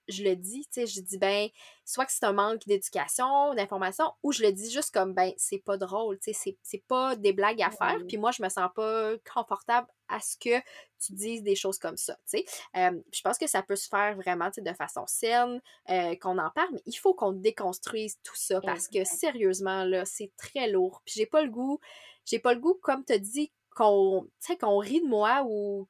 [0.07, 1.49] je le dis, tu sais, je dis, ben,
[1.83, 5.59] soit que c'est un manque d'éducation, d'information, ou je le dis juste comme, ben, c'est
[5.59, 8.69] pas drôle, tu sais, c'est pas des blagues à faire, puis moi, je me sens
[8.75, 10.59] pas confortable à ce que
[10.99, 12.45] tu dises des choses comme ça, tu sais.
[12.75, 16.37] je pense que ça peut se faire vraiment, tu sais, de façon saine, euh, qu'on
[16.37, 20.69] en parle, mais il faut qu'on déconstruise tout ça, parce que sérieusement, là, c'est très
[20.69, 21.79] lourd, puis j'ai pas le goût,
[22.25, 25.87] j'ai pas le goût, comme tu dit, qu'on, tu sais, qu'on rit de moi ou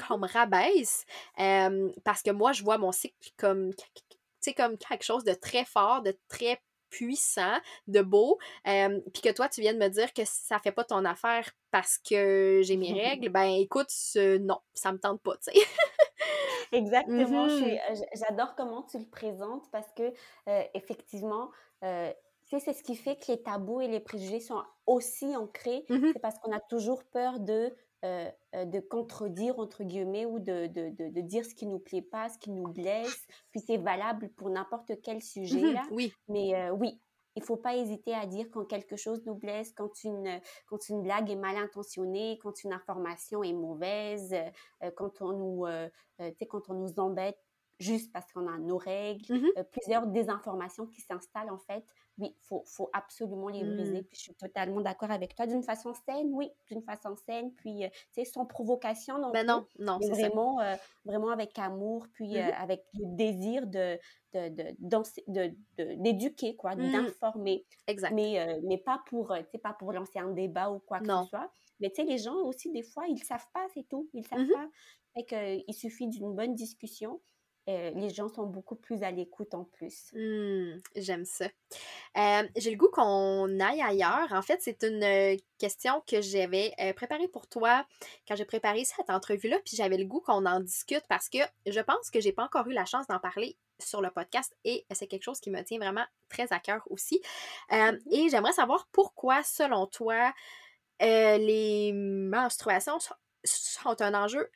[0.00, 1.04] qu'on me rabaisse
[2.04, 3.70] parce que moi, je vois mon cycle comme,
[4.56, 9.62] comme quelque chose de très fort, de très puissant, de beau, puis que toi, tu
[9.62, 13.30] viens de me dire que ça fait pas ton affaire parce que j'ai mes règles,
[13.30, 13.90] ben écoute,
[14.40, 15.52] non, ça me tente pas, tu sais.
[16.72, 17.78] Exactement, mmh
[18.14, 20.12] j'adore comment tu le présentes parce que,
[20.74, 21.50] effectivement,
[21.80, 25.84] c'est ce qui fait que les tabous et les préjugés sont aussi ancrés.
[25.88, 30.40] Mmh c'est parce qu'on a toujours peur de euh, euh, de contredire, entre guillemets, ou
[30.40, 33.26] de, de, de, dire ce qui nous plaît pas, ce qui nous blesse.
[33.52, 35.82] Puis c'est valable pour n'importe quel sujet, mmh là.
[35.92, 36.12] oui.
[36.26, 37.00] Mais euh, oui,
[37.36, 41.02] il faut pas hésiter à dire quand quelque chose nous blesse, quand une, quand une
[41.02, 44.34] blague est mal intentionnée, quand une information est mauvaise,
[44.96, 45.64] quand on nous,
[46.48, 47.38] quand on nous embête
[47.78, 51.84] juste parce qu'on a nos règles, mmh plusieurs désinformations qui s'installent en fait
[52.18, 54.02] oui, il faut, faut, absolument les briser.
[54.02, 54.04] Mmh.
[54.04, 55.46] Puis je suis totalement d'accord avec toi.
[55.46, 57.52] D'une façon saine, oui, d'une façon saine.
[57.54, 61.58] Puis, euh, tu sais, sans provocation non ben non, non, c'est vraiment, euh, vraiment avec
[61.58, 63.98] amour, puis euh, mmh avec le désir de
[64.34, 67.66] d'éduquer, de, de, quoi, d'informer.
[67.86, 68.12] Exact.
[68.12, 71.50] Mais, mais pas pour, pas pour lancer un débat ou quoi que ce soit.
[71.80, 74.08] Mais tu sais, les gens aussi, des fois, ils savent pas, c'est tout.
[74.14, 74.68] Ils savent pas.
[75.14, 77.20] Fait qu'il suffit d'une bonne discussion
[77.66, 80.10] les gens sont beaucoup plus à l'écoute en plus.
[80.14, 81.46] Mmh, j'aime ça.
[82.56, 84.32] j'ai le goût qu'on aille ailleurs.
[84.32, 87.86] En fait, c'est une question que j'avais préparée pour toi
[88.26, 91.80] quand j'ai préparé cette entrevue-là, puis j'avais le goût qu'on en discute parce que je
[91.80, 95.06] pense que j'ai pas encore eu la chance d'en parler sur le podcast et c'est
[95.06, 97.20] quelque chose qui me tient vraiment très à cœur aussi.
[97.70, 100.32] Mmh et j'aimerais savoir pourquoi, selon toi,
[101.00, 102.98] les menstruations
[103.44, 104.50] sont un enjeu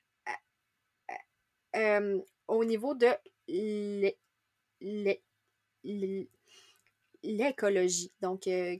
[2.48, 3.08] au niveau de
[7.22, 8.12] l'écologie.
[8.20, 8.76] Donc, euh,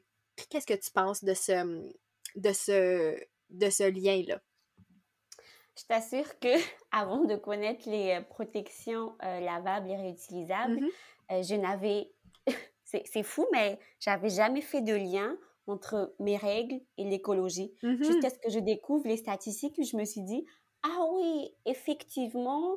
[0.49, 1.91] qu'est-ce que tu penses de ce,
[2.37, 3.19] de ce,
[3.51, 4.41] de ce lien-là?
[5.79, 6.49] Je t'assure que
[6.93, 10.81] avant de connaître les euh, protections euh, lavables et réutilisables,
[11.31, 11.49] mm-hmm.
[11.49, 12.11] je n'avais,
[12.85, 17.75] c'est fou, mais j'avais jamais fait de lien entre mes règles et l'écologie.
[17.83, 18.05] Mm-hmm.
[18.05, 20.47] Jusqu'à ce que je découvre les statistiques, je me suis dit,
[20.83, 22.77] ah oui, effectivement,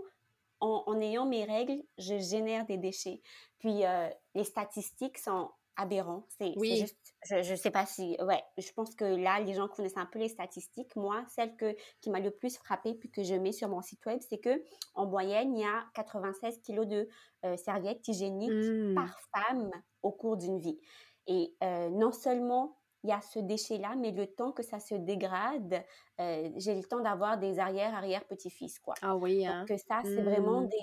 [0.60, 3.22] en, ayant mes règles, je génère des déchets.
[3.60, 6.26] Puis euh, les statistiques sont aberrant.
[6.38, 6.78] C'est Oui.
[6.78, 6.98] juste,
[7.30, 10.19] je ne sais pas si, ouais, je pense que là, les gens connaissent un peu
[10.19, 10.93] les statistiques.
[10.98, 14.06] Moi, celle que, qui m'a le plus frappée, puis que je mets sur mon site
[14.06, 14.62] web, c'est que
[14.93, 17.08] en moyenne, il y a 96 kilos de
[17.45, 18.95] euh, serviettes hygiéniques Mmh.
[18.95, 19.72] par femme
[20.04, 20.80] au cours d'une vie.
[21.28, 24.96] Et euh, non seulement il y a ce déchet-là, mais le temps que ça se
[24.96, 25.84] dégrade,
[26.20, 29.00] euh, j'ai le temps d'avoir des arrière-arrière-petits-fils, quoi.
[29.02, 29.68] Ah oui, Donc hein?
[29.68, 30.68] que ça, c'est vraiment Mmh.
[30.68, 30.78] des...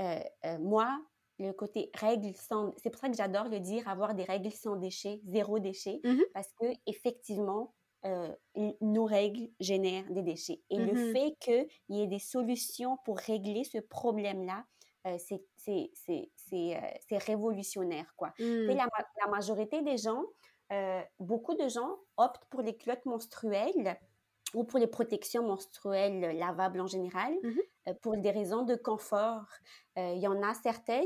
[0.00, 1.00] euh, euh, moi,
[1.38, 2.72] le côté règles sans...
[2.78, 6.22] C'est pour ça que j'adore le dire, avoir des règles sans déchets, zéro déchet, Mmh
[6.32, 8.34] parce que effectivement, euh,
[8.80, 10.62] nos règles génèrent des déchets.
[10.70, 14.64] Et le Mmh fait qu'il y ait des solutions pour régler ce problème-là,
[15.06, 15.90] euh, c'est
[16.52, 18.32] euh, révolutionnaire, quoi.
[18.66, 20.22] La, ma- la majorité des gens,
[20.72, 23.98] euh, beaucoup de gens optent pour les culottes menstruelles
[24.54, 29.46] ou pour les protections menstruelles lavables en général, Mmh euh, pour des raisons de confort.
[29.98, 31.04] Euh, Il y en a certaines,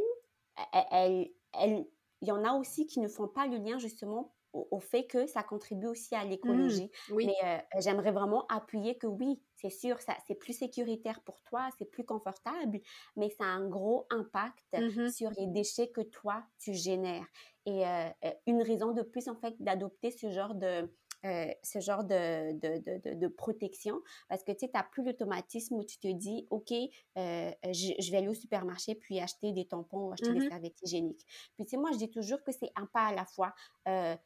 [0.72, 1.86] elles- elles-
[2.22, 5.06] il y en a aussi qui ne font pas le lien justement au, au fait
[5.06, 6.48] que ça contribue aussi à Mmh.
[6.48, 6.90] l'écologie.
[7.08, 7.26] Oui.
[7.26, 11.68] Mais euh, j'aimerais vraiment appuyer que oui, c'est sûr, ça, c'est plus sécuritaire pour toi,
[11.78, 12.80] c'est plus confortable,
[13.16, 17.26] mais ça a un gros impact Mmh sur les déchets que toi, tu génères.
[17.66, 20.90] Et euh, euh, une raison de plus, en fait, d'adopter ce genre de...
[21.24, 25.74] euh, ce genre de, de, de, de, protection parce que tu sais, n'as plus l'automatisme
[25.76, 29.66] où tu te dis, OK, euh, je, je vais aller au supermarché puis acheter des
[29.66, 31.26] tampons ou acheter des Mmh serviettes hygiéniques.
[31.56, 33.54] Puis tu sais, moi, je dis toujours que c'est un pas à la fois.
[33.88, 34.16] Euh,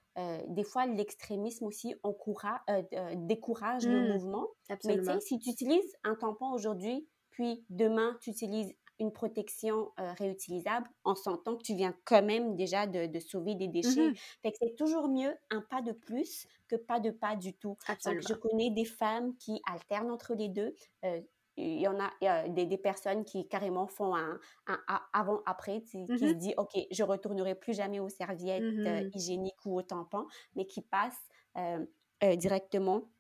[0.49, 2.61] des fois, l'extrémisme aussi encourage,
[3.17, 4.13] décourage le Mmh.
[4.13, 4.47] mouvement.
[4.85, 9.93] Mais tu sais, si tu utilises un tampon aujourd'hui, puis demain, tu utilises une protection
[10.01, 14.11] euh, réutilisable, on s'entend que tu viens quand même déjà de, de sauver des déchets.
[14.11, 17.55] Mmh Fait que c'est toujours mieux un pas de plus que pas de pas du
[17.55, 17.77] tout.
[18.05, 20.75] Donc, je connais des femmes qui alternent entre les deux.
[21.05, 21.21] Euh,
[21.57, 24.79] il y en a, il y a des, des personnes qui carrément font un, un
[25.13, 29.15] avant-après, sais, qui Mmh se dit, OK, je retournerai plus jamais aux serviettes euh, Mmh
[29.15, 30.27] hygiéniques ou aux tampons,
[30.57, 31.87] mais qui passent euh,
[32.25, 33.13] euh, directement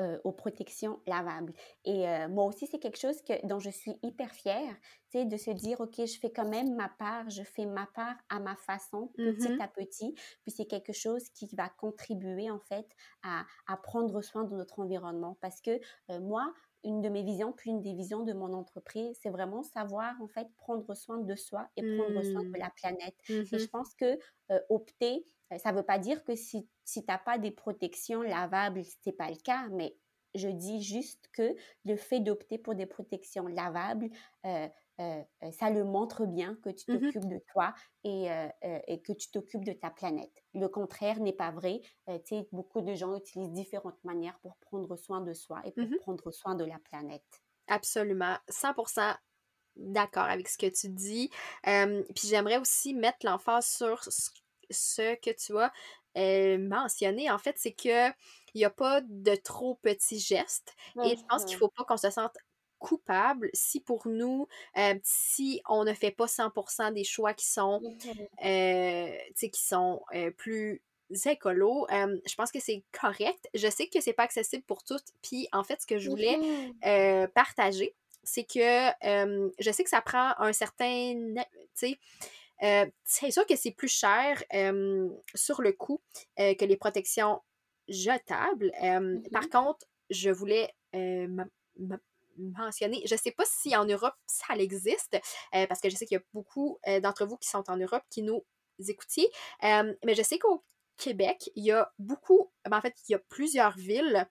[0.00, 1.52] euh, aux protections lavables.
[1.84, 4.74] Et euh, moi aussi, c'est quelque chose que, dont je suis hyper fière,
[5.10, 7.86] tu sais, de se dire, OK, je fais quand même ma part, je fais ma
[7.86, 12.50] part à ma façon, petit Mmh à petit, puis c'est quelque chose qui va contribuer,
[12.50, 12.86] en fait,
[13.22, 15.36] à, à prendre soin de notre environnement.
[15.40, 16.52] Parce que euh, moi,
[16.84, 20.28] une de mes visions, puis une des visions de mon entreprise, c'est vraiment savoir, en
[20.28, 22.60] fait, prendre soin de soi et prendre soin de Mmh.
[22.60, 23.16] la planète.
[23.52, 24.18] Et Mmh je pense que
[24.50, 25.26] euh, opter,
[25.58, 28.96] ça ne veut pas dire que si, si tu n'as pas des protections lavables, ce
[29.06, 29.96] n'est pas le cas, mais
[30.34, 34.08] je dis juste que le fait d'opter pour des protections lavables,
[34.46, 34.68] euh,
[35.00, 38.78] euh, euh, ça le montre bien que tu Mmh t'occupes de toi et, euh, euh,
[38.86, 40.44] et que tu t'occupes de ta planète.
[40.54, 41.80] Le contraire n'est pas vrai.
[42.08, 42.18] Euh,
[42.52, 46.30] beaucoup de gens utilisent différentes manières pour prendre soin de soi et pour Mmh prendre
[46.30, 47.42] soin de la planète.
[47.68, 48.36] Absolument.
[48.48, 49.16] 100%
[49.76, 51.30] d'accord avec ce que tu dis.
[51.66, 54.30] Euh, puis j'aimerais aussi mettre l'emphase sur ce
[54.70, 55.72] ce que tu as
[56.16, 57.30] euh, mentionné.
[57.30, 58.08] En fait, c'est que
[58.54, 60.74] il n'y a pas de trop petits gestes.
[61.02, 61.58] Et je pense qu'il Mhm.
[61.58, 62.36] faut pas qu'on se sente
[62.78, 64.46] coupable si pour nous,
[64.78, 68.26] euh, si on ne fait pas 100% des choix qui sont, Mhm.
[68.44, 70.02] euh, qui sont
[70.36, 70.82] plus
[71.26, 73.48] écolos, je pense que c'est correct.
[73.54, 75.08] Je sais que c'est pas accessible pour toutes.
[75.22, 76.84] Puis en fait, ce que je voulais Mhm.
[76.86, 78.90] euh, partager, c'est que
[79.58, 81.34] je sais que ça prend un certain.
[81.34, 81.98] Tu sais,
[82.62, 86.02] euh, c'est sûr que c'est plus cher euh, sur le coup
[86.38, 87.40] euh, que les protections
[87.88, 88.70] jetables.
[89.32, 89.50] Par Mhm.
[89.50, 90.70] contre, je voulais
[92.36, 95.18] mentionner, je sais pas si en Europe ça existe,
[95.52, 98.22] parce que je sais qu'il y a beaucoup d'entre vous qui sont en Europe qui
[98.22, 98.44] nous
[98.88, 99.28] écoutiez,
[99.62, 100.64] mais je sais qu'au
[100.96, 104.28] Québec, il y a beaucoup, ben, en fait, il y a plusieurs villes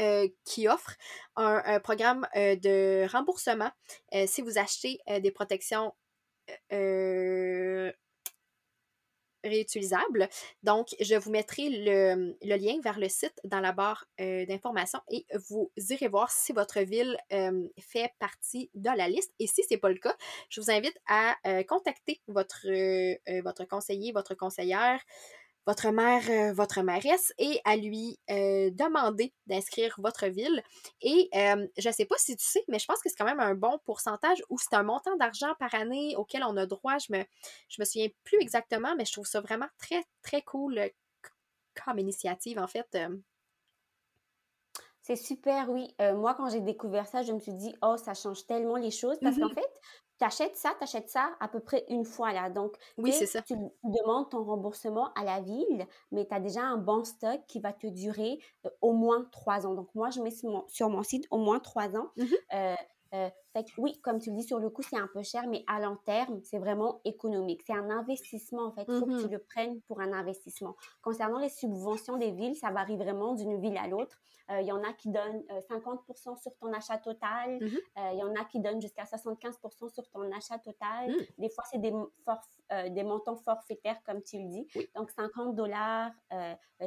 [0.00, 0.96] euh, qui offrent
[1.36, 3.70] un, un programme euh, de remboursement
[4.14, 5.94] euh, si vous achetez des protections
[6.72, 7.92] euh,
[9.44, 10.28] réutilisables.
[10.62, 15.26] Donc, je vous mettrai le, lien vers le site dans la barre euh, d'information et
[15.48, 19.32] vous irez voir si votre ville euh, fait partie de la liste.
[19.38, 20.16] Et si ce n'est pas le cas,
[20.48, 25.00] je vous invite à euh, contacter votre conseiller, votre conseillère,
[25.66, 30.62] votre mère, euh, votre mairesse et à lui euh, demander d'inscrire votre ville.
[31.00, 33.24] Et euh, je ne sais pas si tu sais, mais je pense que c'est quand
[33.24, 36.98] même un bon pourcentage ou c'est un montant d'argent par année auquel on a droit.
[36.98, 37.24] Je me,
[37.68, 40.90] je me souviens plus exactement, mais je trouve ça vraiment très, très cool
[41.74, 42.96] comme initiative, en fait.
[45.02, 45.94] C'est super, oui.
[46.00, 48.90] Euh, moi, quand j'ai découvert ça, je me suis dit, oh, ça change tellement les
[48.90, 49.54] choses parce qu'en Mhm.
[49.54, 49.68] fait,
[50.20, 52.50] tu achètes ça, tu achètes ça à peu près une fois là.
[52.50, 53.40] Donc, tu Oui, c'est ça.
[53.40, 57.58] tu demandes ton remboursement à la ville, mais tu as déjà un bon stock qui
[57.58, 59.74] va te durer euh, au moins trois ans.
[59.74, 62.10] Donc, moi, je mets sur mon, sur mon site au moins trois ans.
[62.52, 62.74] Euh,
[63.12, 65.46] Euh, fait que oui, comme tu le dis, sur le coup, c'est un peu cher,
[65.48, 67.62] mais à long terme, c'est vraiment économique.
[67.66, 68.84] C'est un investissement, en fait.
[68.88, 69.32] Il faut que tu Mhm.
[69.32, 70.76] le prennes pour un investissement.
[71.02, 74.16] Concernant les subventions des villes, ça varie vraiment d'une ville à l'autre.
[74.50, 77.58] Euh, Il y en a qui donnent euh, 50% sur ton achat total.
[77.60, 77.66] Mhm.
[77.98, 81.10] Euh, Il y en a qui donnent jusqu'à 75% sur ton achat total.
[81.10, 81.16] Mm.
[81.38, 81.92] Des fois, c'est des,
[82.90, 84.66] des montants forfaitaires, comme tu le dis.
[84.76, 84.88] Oui.
[84.94, 86.12] Donc, 50 dollars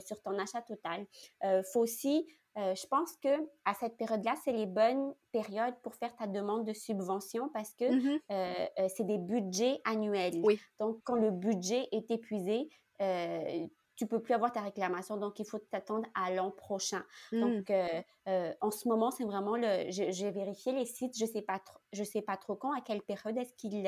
[0.06, 1.06] sur ton achat total.
[1.44, 5.96] Il faut aussi euh, je pense que à cette période-là, c'est les bonnes périodes pour
[5.96, 8.20] faire ta demande de subvention parce que Mhm.
[8.32, 10.40] euh, euh, c'est des budgets annuels.
[10.44, 10.60] Oui.
[10.80, 12.70] Donc, quand le budget est épuisé,
[13.02, 15.18] euh, tu peux plus avoir ta réclamation.
[15.18, 17.04] Donc, il faut t'attendre à l'an prochain.
[17.32, 17.40] Mm.
[17.42, 19.86] Donc, euh, en ce moment, c'est vraiment le.
[19.90, 21.16] J'ai vérifié les sites.
[21.18, 21.80] Je sais pas trop.
[21.92, 23.86] Je sais pas trop quand, à quelle période est-ce qu'ils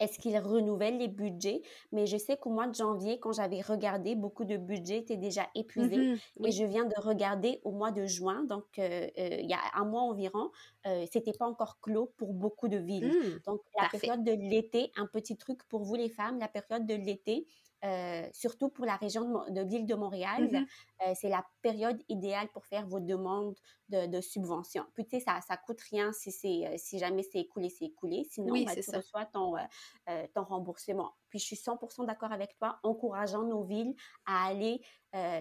[0.00, 1.62] est-ce qu'ils renouvellent les budgets?
[1.92, 5.48] Mais je sais qu'au mois de janvier, quand j'avais regardé, beaucoup de budgets étaient déjà
[5.54, 6.08] épuisés.
[6.12, 6.20] Mhm.
[6.42, 6.52] Et Oui.
[6.52, 9.84] je viens de regarder au mois de juin, donc euh, euh, il y a un
[9.84, 10.50] mois environ,
[10.86, 13.12] euh, c'était pas encore clos pour beaucoup de villes.
[13.12, 13.40] Mm.
[13.46, 14.00] Donc la Parfait.
[14.00, 17.46] période de l'été, un petit truc pour vous les femmes, la période de l'été,
[17.84, 20.66] euh, surtout pour la région de, l'île de Montréal, Mhm.
[21.06, 23.54] euh, c'est la période idéale pour faire vos demandes
[23.90, 24.86] de, de subventions.
[24.94, 27.84] Puis tu sais, ça, ça coûte rien si, c'est, euh, si jamais c'est écoulé, c'est
[27.84, 28.24] écoulé.
[28.30, 28.96] Sinon, Oui, ben, tu ça.
[28.96, 31.14] reçois ton, euh, ton remboursement.
[31.28, 33.94] Puis je suis 100% d'accord avec toi, encourageant nos villes
[34.24, 34.80] à aller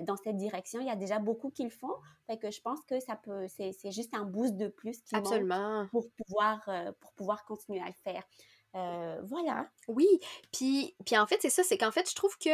[0.03, 0.81] dans cette direction.
[0.81, 1.95] Il y a déjà beaucoup qui le font.
[2.27, 5.25] Fait que je pense que ça peut, c'est, juste un boost de plus qui manque
[5.25, 5.87] Absolument.
[5.91, 8.23] pour pouvoir, pour pouvoir continuer à le faire.
[8.75, 9.67] Euh, voilà.
[9.87, 10.07] Oui,
[10.51, 12.49] puis, puis en fait, c'est ça, c'est qu'en fait, je trouve que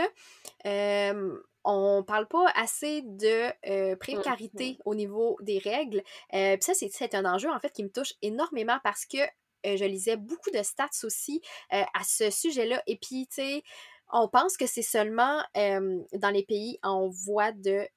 [0.65, 6.01] euh, on parle pas assez de euh, précarité au niveau des règles.
[6.31, 9.19] Puis ça, c'est, c'est un enjeu, en fait, qui me touche énormément parce que
[9.63, 12.81] je lisais beaucoup de stats aussi à ce sujet-là.
[12.87, 13.63] Et puis, tu sais,
[14.11, 17.87] on pense que c'est seulement dans les pays en voie de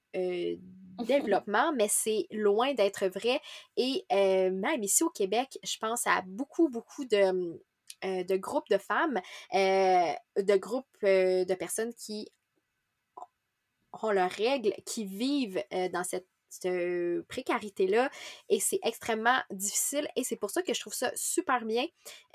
[1.07, 3.41] développement, mais c'est loin d'être vrai.
[3.77, 7.61] Et euh, même ici au Québec, je pense à beaucoup, beaucoup de,
[8.05, 9.21] euh, de groupes de femmes,
[9.55, 12.29] euh, de groupes euh, de personnes qui
[14.03, 15.63] ont leurs règles, qui vivent
[15.93, 16.27] dans cette
[17.29, 18.11] précarité-là.
[18.49, 20.09] Et c'est extrêmement difficile.
[20.17, 21.87] Et c'est pour ça que je trouve ça super bien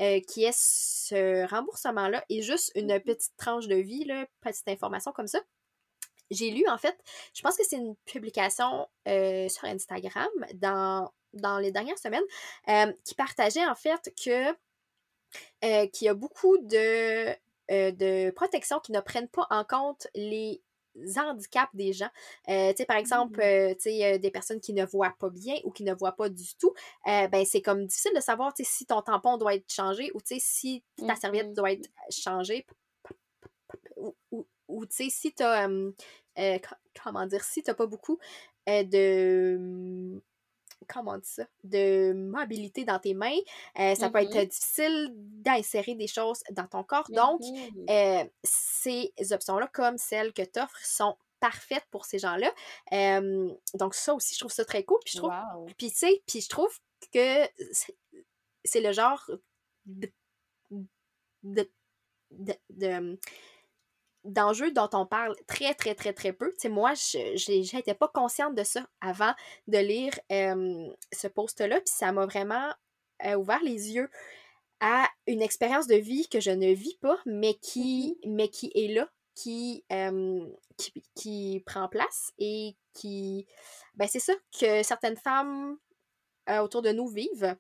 [0.02, 4.68] euh, qu'il y ait ce remboursement-là et juste une petite tranche de vie, là, petite
[4.68, 5.40] information comme ça.
[6.30, 6.98] J'ai lu, en fait,
[7.34, 12.24] je pense que c'est une publication euh, sur Instagram dans, dans les dernières semaines
[12.68, 14.54] euh, qui partageait en fait que
[15.64, 17.30] euh, qu'il y a beaucoup de,
[17.72, 20.62] euh, de protections qui ne prennent pas en compte les
[21.18, 22.10] handicaps des gens.
[22.50, 23.46] Euh, tu sais, par exemple, Mhm.
[23.46, 26.28] euh, tu sais, des personnes qui ne voient pas bien ou qui ne voient pas
[26.30, 26.74] du tout,
[27.06, 30.22] ben c'est comme difficile de savoir, tu sais, si ton tampon doit être changé ou,
[30.22, 32.66] tu sais, si ta serviette doit être changée
[33.96, 35.92] ou, ou- ou, tu sais, si euh,
[36.60, 38.18] co- comment dire, si pas beaucoup
[38.68, 40.20] de
[40.88, 43.38] comment on dit ça, de mobilité dans tes mains,
[43.80, 44.46] euh, ça peut être Mhm.
[44.46, 47.10] difficile d'insérer des choses dans ton corps.
[47.12, 47.86] Donc, Mhm.
[47.90, 52.52] euh, ces options-là, comme celles que tu offres, sont parfaites pour ces gens-là.
[52.94, 55.00] Euh, donc, ça aussi, je trouve ça très cool.
[55.06, 55.66] Puis, je trouve, Wow.
[55.78, 56.76] puis, tu sais, puis je trouve
[57.14, 57.96] que c'est-
[58.66, 59.30] c'est le genre
[59.86, 60.12] de,
[61.44, 61.70] de,
[62.32, 63.20] de- de-
[64.28, 66.54] d'enjeux dont on parle très, très, très, très peu.
[66.70, 69.34] Moi, je n'étais pas consciente de ça avant
[69.68, 72.72] de lire euh, ce post-là, puis ça m'a vraiment
[73.26, 74.10] euh, ouvert les yeux
[74.80, 78.94] à une expérience de vie que je ne vis pas, mais qui, mais qui est
[78.94, 80.46] là, qui, euh,
[80.78, 83.48] qui, qui prend place et qui...
[83.96, 85.78] Ben, c'est ça que certaines femmes
[86.50, 87.56] euh, autour de nous vivent.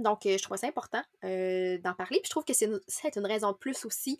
[0.00, 2.18] Donc, je trouve ça important d'en parler.
[2.20, 2.80] Puis je trouve que c'est une,
[3.16, 4.18] une raison de plus aussi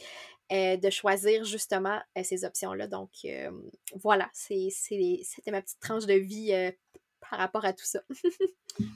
[0.51, 2.87] de choisir justement ces options-là.
[2.87, 3.11] Donc,
[3.95, 6.73] voilà, c'était ma petite tranche de vie
[7.29, 8.01] par rapport à tout ça.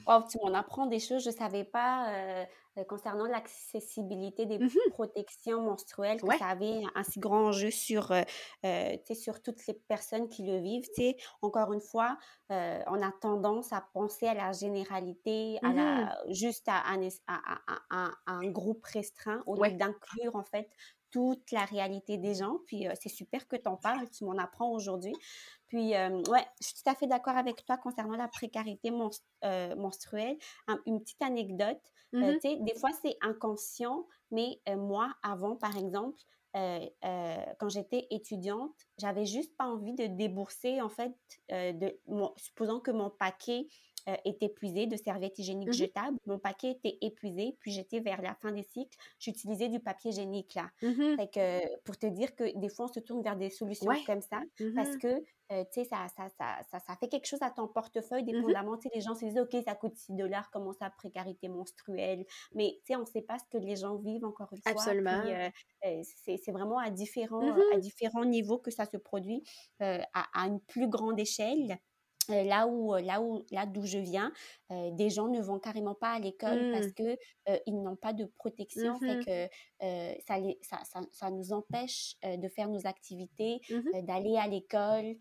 [0.07, 1.23] Wow, tu m'en apprends des choses.
[1.23, 2.45] Je ne savais pas
[2.77, 4.69] euh, concernant l'accessibilité des Mhm.
[4.87, 6.37] protections menstruelles, que Ouais.
[6.37, 8.21] ça avait un si grand enjeu sur, euh,
[8.65, 10.87] euh, sur toutes les personnes qui le vivent.
[10.95, 12.17] Tu sais, encore une fois,
[12.51, 17.21] euh, on a tendance à penser à la généralité, à la, juste à, un es-
[17.27, 19.69] à- à- à- à un groupe restreint, au Ouais.
[19.69, 20.69] lieu d'inclure en fait
[21.15, 22.57] toute la réalité des gens.
[22.65, 25.13] Puis euh, c'est super que tu en parles, tu m'en apprends aujourd'hui.
[25.67, 28.91] Puis, euh, ouais, je suis tout à fait d'accord avec toi concernant la précarité
[29.45, 30.37] euh, menstruelle.
[30.67, 31.79] Un- une petite anecdote,
[32.15, 32.33] euh, Mhm.
[32.41, 36.19] tu sais, des fois c'est inconscient, mais moi, avant, par exemple,
[36.53, 41.13] quand j'étais étudiante, j'avais juste pas envie de débourser, en fait,
[41.51, 43.67] euh, de, mon, supposons que mon paquet
[44.07, 45.73] euh, est épuisé de serviettes hygiéniques Mhm.
[45.73, 50.11] jetables, mon paquet était épuisé, puis j'étais vers la fin des cycles, j'utilisais du papier
[50.11, 50.69] hygiénique là.
[51.17, 54.03] Fait que, pour te dire que des fois, on se tourne vers des solutions Ouais.
[54.05, 54.43] comme ça,
[54.75, 54.97] parce Mhm.
[54.97, 55.07] que
[55.51, 58.77] euh, tu sais, ça, ça, ça, ça, fait quelque chose à ton portefeuille, mmh dépendamment,
[58.77, 62.25] tu sais, les gens se disent, OK, ça coûte 6 dollars, comment ça, précarité menstruelle,
[62.53, 64.91] mais tu sais, on ne sait pas ce que les gens vivent, encore une fois.
[64.91, 65.23] Absolument.
[65.81, 69.43] c'est vraiment à différents, à différents niveaux que ça se produit
[69.79, 71.79] à, à, une plus grande échelle.
[72.29, 74.31] Euh, là où euh, là où là d'où je viens
[74.71, 76.93] euh, des gens ne vont carrément pas à l'école parce mmh.
[76.93, 77.17] que
[77.67, 82.47] ils n'ont pas de protection fait mmh que ça, ça, ça, ça, nous empêche de
[82.47, 85.15] faire nos activités mmh d'aller à l'école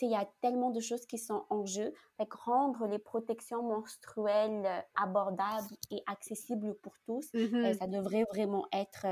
[0.00, 1.92] il y a tellement de choses qui sont en jeu.
[2.16, 7.30] Fait que rendre les protections menstruelles abordables et accessibles pour tous,
[7.78, 9.06] ça devrait vraiment être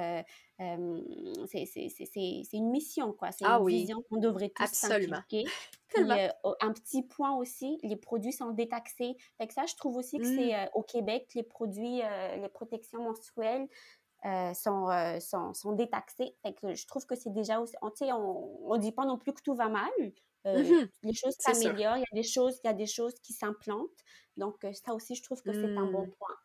[0.59, 3.33] c'est une mission, quoi.
[3.33, 5.45] C'est ah une vision qu'on devrait tous s'impliquer.
[5.97, 6.29] Euh,
[6.61, 9.17] un petit point aussi, les produits sont détaxés.
[9.39, 12.49] Fait que ça, je trouve aussi que c'est euh, au Québec, les produits, euh, les
[12.49, 13.67] protections menstruelles
[14.55, 14.89] sont,
[15.21, 16.37] sont, sont, détaxés.
[16.43, 17.75] Fait que je trouve que c'est déjà aussi...
[17.83, 19.91] On ne dit pas non plus que tout va mal.
[20.57, 23.33] Mmh les choses s'améliorent, il y a des choses, il y a des choses qui
[23.33, 23.89] s'implantent.
[24.37, 26.13] Donc, ça aussi, je trouve que c'est un bon mmh.
[26.19, 26.37] point.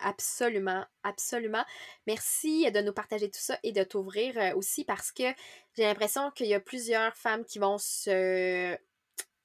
[0.00, 1.64] Absolument, absolument.
[2.06, 5.24] Merci de nous partager tout ça et de t'ouvrir euh, aussi parce que
[5.74, 8.76] j'ai l'impression qu'il y a plusieurs femmes qui vont se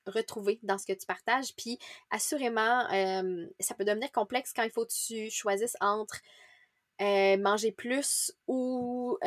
[0.08, 1.56] retrouver dans ce que tu partages.
[1.56, 1.78] Puis
[2.10, 2.88] assurément,
[3.60, 6.20] ça peut devenir complexe quand il faut que tu choisisses entre
[7.02, 9.18] euh, manger plus ou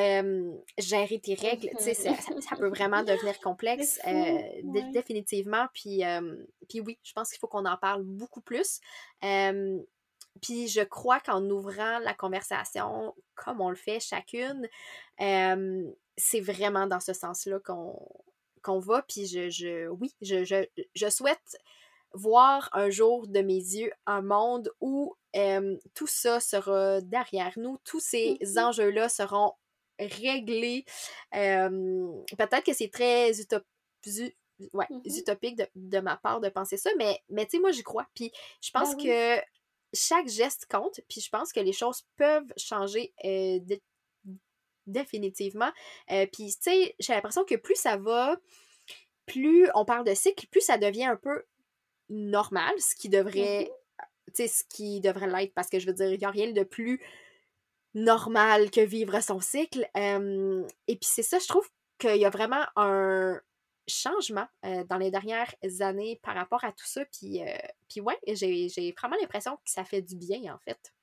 [0.79, 1.71] gérer tes règles.
[1.79, 4.39] Sais, ça, peut vraiment devenir complexe, euh,
[4.93, 5.67] définitivement.
[5.75, 6.03] Puis,
[6.69, 8.81] puis oui, je pense qu'il faut qu'on en parle beaucoup plus.
[9.21, 14.69] Puis je crois qu'en ouvrant la conversation, comme on le fait chacune,
[15.19, 19.03] c'est vraiment dans ce sens-là qu'on va.
[19.03, 20.65] Puis je, je oui, je, je,
[20.95, 21.59] je, souhaite
[22.15, 25.17] voir un jour de mes yeux un monde où
[25.95, 29.53] tout ça sera derrière nous, tous ces mmh enjeux-là seront
[29.99, 30.85] réglés.
[31.33, 37.53] Peut-être que c'est très mmh utopique de, ma part de penser ça, mais, mais tu
[37.53, 38.07] sais, moi, j'y crois.
[38.15, 38.31] Puis
[38.63, 39.45] je pense ben que
[39.93, 43.13] chaque geste compte, puis je pense que les choses peuvent changer
[44.87, 45.73] définitivement.
[46.07, 48.37] puis, tu sais, j'ai l'impression que plus ça va,
[49.27, 51.45] plus on parle de cycle, plus ça devient un peu
[52.09, 53.75] normal, ce qui devrait, mmh
[54.37, 57.01] ce qui devrait l'être, parce que je veux dire, il n'y a rien de plus
[57.95, 59.89] normal que vivre son cycle.
[59.95, 63.41] et puis c'est ça, je trouve qu'il y a vraiment un
[63.87, 67.05] changement dans les dernières années par rapport à tout ça.
[67.05, 67.43] Puis,
[67.89, 70.94] puis ouais, j'ai vraiment l'impression que ça fait du bien, en fait.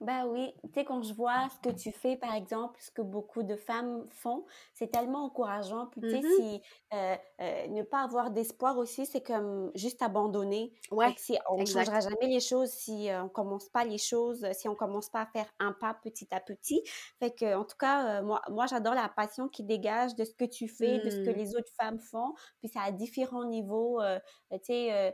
[0.00, 3.00] Ben oui, tu sais, quand je vois ce que tu fais, par exemple, ce que
[3.00, 4.44] beaucoup de femmes font,
[4.74, 5.86] c'est tellement encourageant.
[5.86, 6.36] Puis, tu sais, mm-hmm.
[6.36, 10.74] si euh, euh, ne pas avoir d'espoir aussi, c'est comme juste abandonner.
[10.90, 14.46] Ouais, si on ne changera jamais les choses si euh, on commence pas les choses,
[14.52, 16.82] si on commence pas à faire un pas petit à petit.
[17.18, 20.44] Fait que, en tout cas, moi, moi j'adore la passion qui dégage de ce que
[20.44, 21.38] tu fais, de ce que mm.
[21.38, 22.34] les autres femmes font.
[22.58, 24.02] Puis, c'est à différents niveaux.
[24.50, 25.10] tu sais, euh,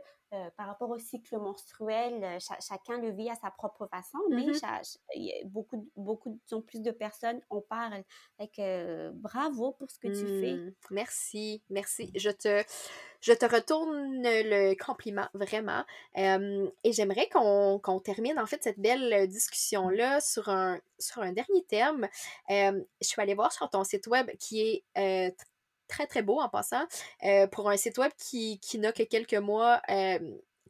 [0.57, 4.53] par rapport au cycle menstruel, euh, chacun le vit à sa propre façon, mais mmh
[5.45, 8.03] beaucoup, beaucoup de plus de personnes en parlent.
[8.37, 10.53] Fait bravo pour ce que tu fais.
[10.55, 12.11] Mmh, merci, merci.
[12.15, 12.63] Je te,
[13.21, 15.83] je te retourne le compliment, vraiment.
[16.15, 22.07] et j'aimerais qu'on termine en fait cette belle discussion-là sur un, sur un dernier thème.
[22.49, 25.31] je suis allée voir sur ton site web qui est euh,
[25.93, 26.85] très, très beau en passant.
[27.23, 30.19] Euh, pour un site web qui, qui n'a que quelques mois, euh,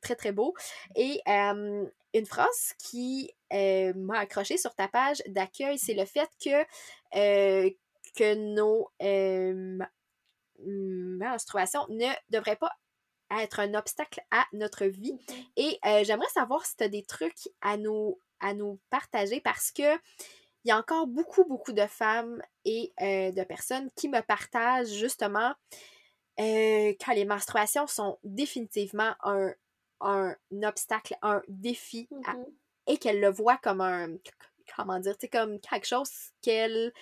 [0.01, 0.53] très, très beau.
[0.95, 6.63] Et une phrase qui euh, m'a accroché sur ta page d'accueil, c'est le fait que,
[8.15, 8.91] que nos
[10.59, 12.71] menstruations ne devraient pas
[13.41, 15.17] être un obstacle à notre vie.
[15.55, 19.97] Et j'aimerais savoir si tu as des trucs à nous, à nous partager parce que
[20.63, 24.93] il y a encore beaucoup, beaucoup de femmes et euh, de personnes qui me partagent
[24.93, 25.53] justement
[26.39, 32.45] euh, que les menstruations sont définitivement un, obstacle, un défi mm-hmm.
[32.87, 34.15] et qu'elles le voient comme un,
[34.75, 36.11] comment dire, comme quelque chose
[36.41, 36.93] qu'elle,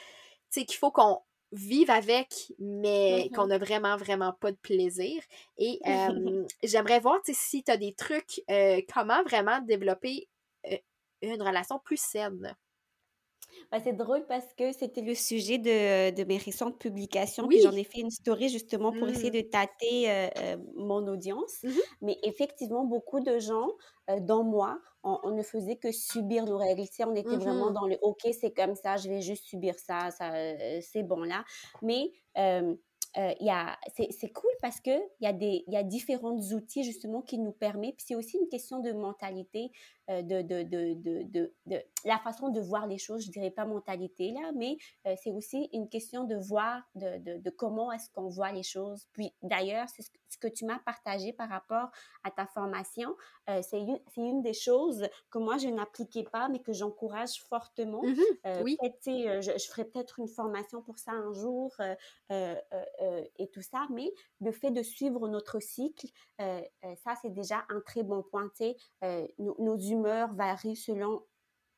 [0.51, 5.22] qu'il faut qu'on vive avec, mais qu'on n'a vraiment, vraiment pas de plaisir.
[5.57, 8.41] Et euh, j'aimerais voir si tu as des trucs,
[8.91, 10.28] comment vraiment développer
[11.22, 12.55] une relation plus saine?
[13.72, 17.47] Bah, c'est drôle parce que c'était le sujet de, de mes récentes publications.
[17.47, 19.43] Puis j'en ai fait une story justement pour essayer mmh.
[19.43, 21.64] de tâter euh, euh, mon audience.
[21.64, 21.70] Mmh
[22.02, 23.68] Mais effectivement, beaucoup de gens,
[24.10, 26.84] euh, dont moi, on, ne faisait que subir nos règles.
[27.06, 30.12] on était vraiment mmh dans le OK, c'est comme ça, je vais juste subir ça,
[30.12, 30.32] ça
[30.82, 31.43] c'est bon là.
[31.82, 32.12] Mais
[33.18, 33.36] euh,
[33.93, 37.97] c'est cool parce qu'il y, a des, y a différents outils justement qui nous permettent,
[37.97, 39.72] puis c'est aussi une question de mentalité.
[40.10, 44.52] De, de, de, de, la façon de voir les choses, je dirais pas mentalité là,
[44.56, 44.78] mais
[45.18, 49.08] c'est aussi une question de voir de, comment est-ce qu'on voit les choses.
[49.14, 51.89] Puis d'ailleurs, c'est ce que tu m'as partagé par rapport
[52.24, 53.16] à ta formation,
[53.62, 58.02] c'est une, une, des choses que moi je n'appliquais pas, mais que j'encourage fortement.
[58.04, 58.78] Mmh oui.
[59.06, 61.76] Je, je ferai peut-être une formation pour ça un jour
[62.30, 66.08] et tout ça, mais le fait de suivre notre cycle,
[66.39, 68.49] ça c'est déjà un très bon point.
[69.38, 71.25] Nos, nos humeurs varient selon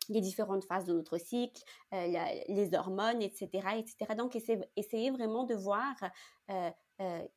[0.09, 4.15] les différentes phases de notre cycle, les hormones, etc., etc.
[4.17, 5.95] Donc, essayez, vraiment de voir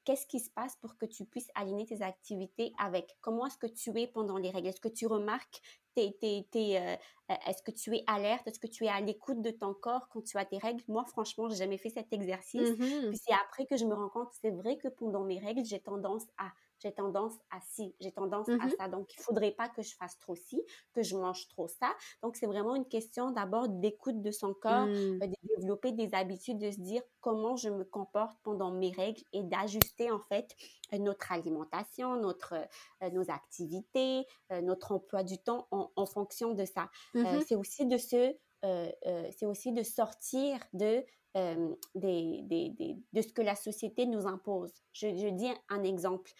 [0.04, 3.66] qu'est-ce qui se passe pour que tu puisses aligner tes activités avec comment est-ce que
[3.66, 4.68] tu es pendant les règles?
[4.68, 5.60] Est-ce que tu remarques,
[5.96, 10.22] est-ce que tu es alerte, est-ce que tu es à l'écoute de ton corps quand
[10.22, 10.82] tu as tes règles?
[10.88, 12.74] Moi, franchement, j'ai jamais fait cet exercice.
[12.78, 15.64] Mmh Puis c'est après que je me rends compte, c'est vrai que pendant mes règles,
[15.64, 16.50] j'ai tendance à
[16.80, 18.88] j'ai tendance à ci, j'ai tendance à mmh ça.
[18.88, 20.62] Donc, il faudrait pas que je fasse trop ci,
[20.92, 21.94] que je mange trop ça.
[22.22, 25.22] Donc, c'est vraiment une question d'abord d'écoute de son corps, mmh.
[25.22, 29.22] euh, de développer des habitudes, de se dire comment je me comporte pendant mes règles
[29.32, 30.54] et d'ajuster en fait
[30.92, 32.54] euh, notre alimentation, notre,
[33.02, 34.26] euh, nos activités,
[34.62, 36.88] notre emploi du temps en, fonction de ça.
[37.14, 41.04] Mmh c'est aussi de se c'est aussi de sortir de
[41.94, 44.72] des, des, des, de ce que la société nous impose.
[44.92, 46.32] Je, je dis un exemple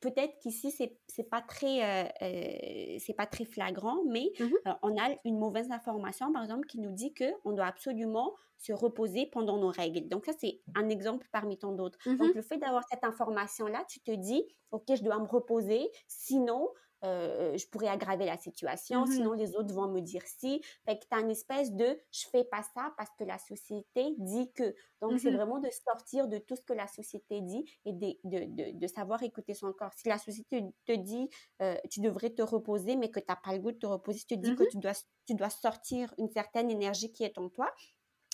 [0.00, 4.72] peut-être qu'ici c'est c'est pas très euh, euh, c'est pas très flagrant mais mmh euh,
[4.82, 8.74] on a une mauvaise information par exemple qui nous dit que on doit absolument se
[8.74, 10.06] reposer pendant nos règles.
[10.08, 11.98] Donc ça c'est un exemple parmi tant d'autres.
[12.06, 15.26] Mmh donc le fait d'avoir cette information là tu te dis ok je dois me
[15.26, 16.68] reposer sinon
[17.04, 20.60] euh, je pourrais aggraver la situation, mmh sinon les autres vont me dire si.
[20.84, 24.14] Fait que tu as une espèce de je fais pas ça parce que la société
[24.18, 24.74] dit que.
[25.00, 28.14] Donc, c'est mmh vraiment de sortir de tout ce que la société dit et de,
[28.24, 29.92] de, de, savoir écouter son corps.
[29.96, 31.30] Si la société te dit
[31.62, 34.20] euh, tu devrais te reposer, mais que tu n'as pas le goût de te reposer,
[34.20, 34.92] tu te dis que tu dois,
[35.26, 37.72] tu dois sortir une certaine énergie qui est en toi,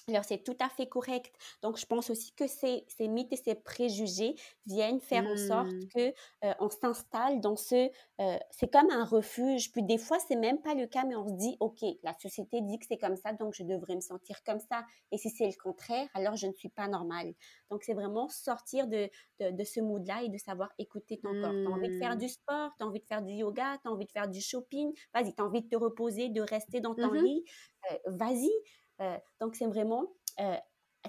[0.08, 1.34] alors, c'est tout à fait correct.
[1.62, 5.72] Donc, je pense aussi que ces, ces mythes et ces préjugés viennent faire en sorte
[5.72, 5.88] mmh.
[5.88, 7.90] que euh, on s'installe dans ce...
[8.20, 9.72] Euh, c'est comme un refuge.
[9.72, 12.60] Puis des fois, c'est même pas le cas, mais on se dit, OK, la société
[12.60, 14.84] dit que c'est comme ça, donc je devrais me sentir comme ça.
[15.10, 17.34] Et si c'est le contraire, alors je ne suis pas normale.
[17.70, 21.50] Donc, c'est vraiment sortir de, de, ce mood-là et de savoir écouter ton corps.
[21.50, 22.18] Tu as envie de faire mmh.
[22.18, 24.40] du sport, tu as envie de faire du yoga, tu as envie de faire du
[24.40, 24.92] shopping.
[25.12, 27.44] Vas-y, tu as envie de te reposer, de rester dans ton mmh lit.
[27.90, 28.52] Euh, vas-y.
[29.00, 30.06] Euh, donc, c'est vraiment
[30.40, 30.56] euh,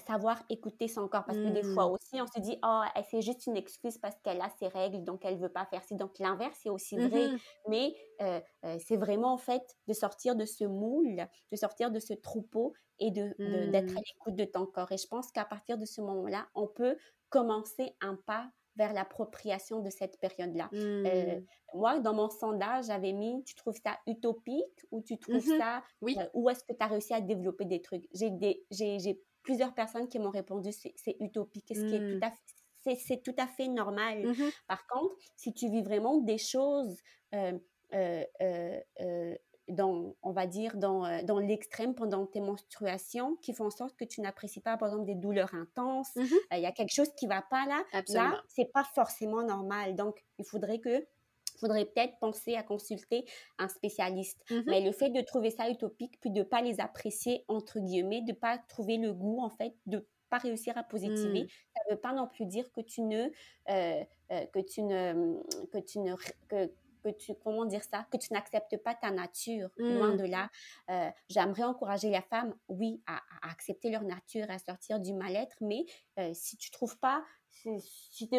[0.06, 1.26] savoir écouter son corps.
[1.26, 1.92] Parce que des fois mmh.
[1.92, 5.26] aussi on se dit oh c'est juste une excuse parce qu'elle a ses règles donc
[5.26, 7.30] elle veut pas faire ci donc l'inverse c'est aussi vrai.
[7.30, 7.38] Mmh
[7.70, 8.40] mais euh,
[8.80, 13.12] c'est vraiment en fait de sortir de ce moule de sortir de ce troupeau et
[13.12, 13.36] de
[13.72, 14.04] d'être à mmh.
[14.08, 14.92] l'écoute de ton corps.
[14.92, 16.98] Et je pense qu'à partir de ce moment là on peut
[17.30, 20.70] commencer un pas vers l'appropriation de cette période-là.
[20.74, 21.46] Euh, mmh.
[21.74, 25.84] moi, dans mon sondage, j'avais mis, tu trouves ça utopique ou tu trouves mmh ça,
[26.02, 26.16] oui.
[26.20, 28.08] Euh, où est-ce que tu as réussi à développer des trucs?
[28.14, 32.24] J'ai plusieurs personnes qui m'ont répondu, c'est utopique, ce qui est tout mmh.
[32.24, 34.34] à fait c'est tout à fait normal.
[34.66, 36.96] Par contre, si tu vis vraiment des choses
[37.94, 39.36] euh,
[39.70, 43.96] dans, on va dire, dans, euh, dans l'extrême pendant tes menstruations qui font en sorte
[43.96, 46.16] que tu n'apprécies pas, par exemple, des douleurs intenses.
[46.16, 47.84] Mmh euh, il y a quelque chose qui va pas là.
[47.94, 48.30] Absolument.
[48.30, 49.96] Là, c'est pas forcément normal.
[49.96, 51.06] Donc, il faudrait que
[51.60, 53.26] faudrait peut-être penser à consulter
[53.58, 54.40] un spécialiste.
[54.52, 58.22] Mmh Mais le fait de trouver ça utopique, puis de pas les apprécier, entre guillemets,
[58.22, 61.48] de pas trouver le goût, en fait, de pas réussir à positiver, mmh.
[61.76, 63.30] ça veut pas non plus dire que tu ne,
[63.70, 64.04] euh,
[64.52, 65.42] que tu ne,
[65.72, 66.16] que tu ne,
[66.50, 66.70] que,
[67.14, 70.18] que tu, comment dire ça, que tu n'acceptes pas ta nature, loin mmh.
[70.18, 70.50] de là.
[70.90, 75.86] Euh, j'aimerais encourager les femmes, oui, à, accepter leur nature, à sortir du mal-être, mais
[76.20, 78.30] euh, si tu trouves pas si,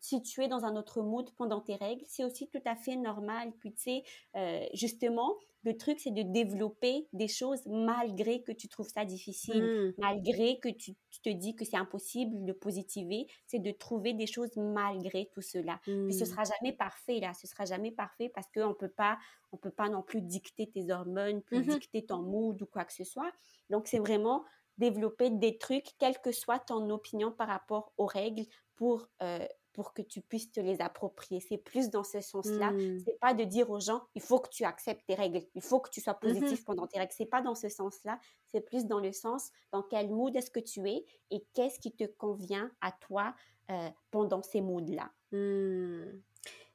[0.00, 2.96] si, tu es dans un autre mood pendant tes règles, c'est aussi tout à fait
[2.96, 3.52] normal.
[3.58, 4.02] Puis tu sais,
[4.36, 5.36] euh, justement,
[5.68, 9.92] le truc, c'est de développer des choses malgré que tu trouves ça difficile, mmh.
[9.98, 14.56] malgré que tu, te dis que c'est impossible de positiver, c'est de trouver des choses
[14.56, 15.78] malgré tout cela.
[15.82, 16.26] Puis ce mmh.
[16.26, 19.18] sera jamais parfait là, ce sera jamais parfait parce qu'on peut pas,
[19.52, 22.84] on peut pas non plus dicter tes hormones, puis mmh dicter ton mood ou quoi
[22.84, 23.30] que ce soit.
[23.68, 24.44] Donc c'est vraiment
[24.78, 28.44] développer des trucs, quelle que soit ton opinion par rapport aux règles,
[28.76, 31.40] pour, euh, pour que tu puisses te les approprier.
[31.40, 32.72] C'est plus dans ce sens-là.
[32.72, 33.02] Mmh.
[33.04, 35.80] C'est pas de dire aux gens, il faut que tu acceptes tes règles, il faut
[35.80, 37.12] que tu sois mmh positif pendant tes règles.
[37.16, 38.18] C'est pas dans ce sens-là.
[38.52, 41.92] C'est plus dans le sens, dans quel mood est-ce que tu es et qu'est-ce qui
[41.92, 43.34] te convient à toi
[43.70, 45.10] euh, pendant ces moods-là.
[45.32, 46.20] Mmh.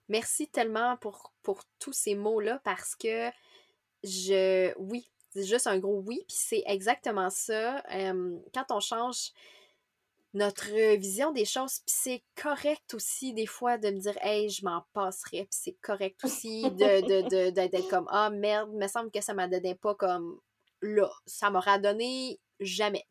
[0.09, 3.29] Merci tellement pour, pour tous ces mots-là parce que
[4.03, 7.81] je, oui, c'est juste un gros oui, puis c'est exactement ça.
[8.53, 9.31] quand on change
[10.33, 11.79] notre vision des choses.
[11.85, 15.45] Puis c'est correct aussi, des fois, de me dire, hey, je m'en passerais.
[15.45, 19.47] Puis c'est correct aussi de, d'être comme, ah merde, il me semble que ça m'a
[19.47, 20.39] donné pas comme
[20.81, 21.11] là.
[21.25, 23.05] Ça m'aura donné jamais.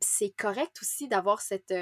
[0.00, 1.74] c'est correct aussi d'avoir cette,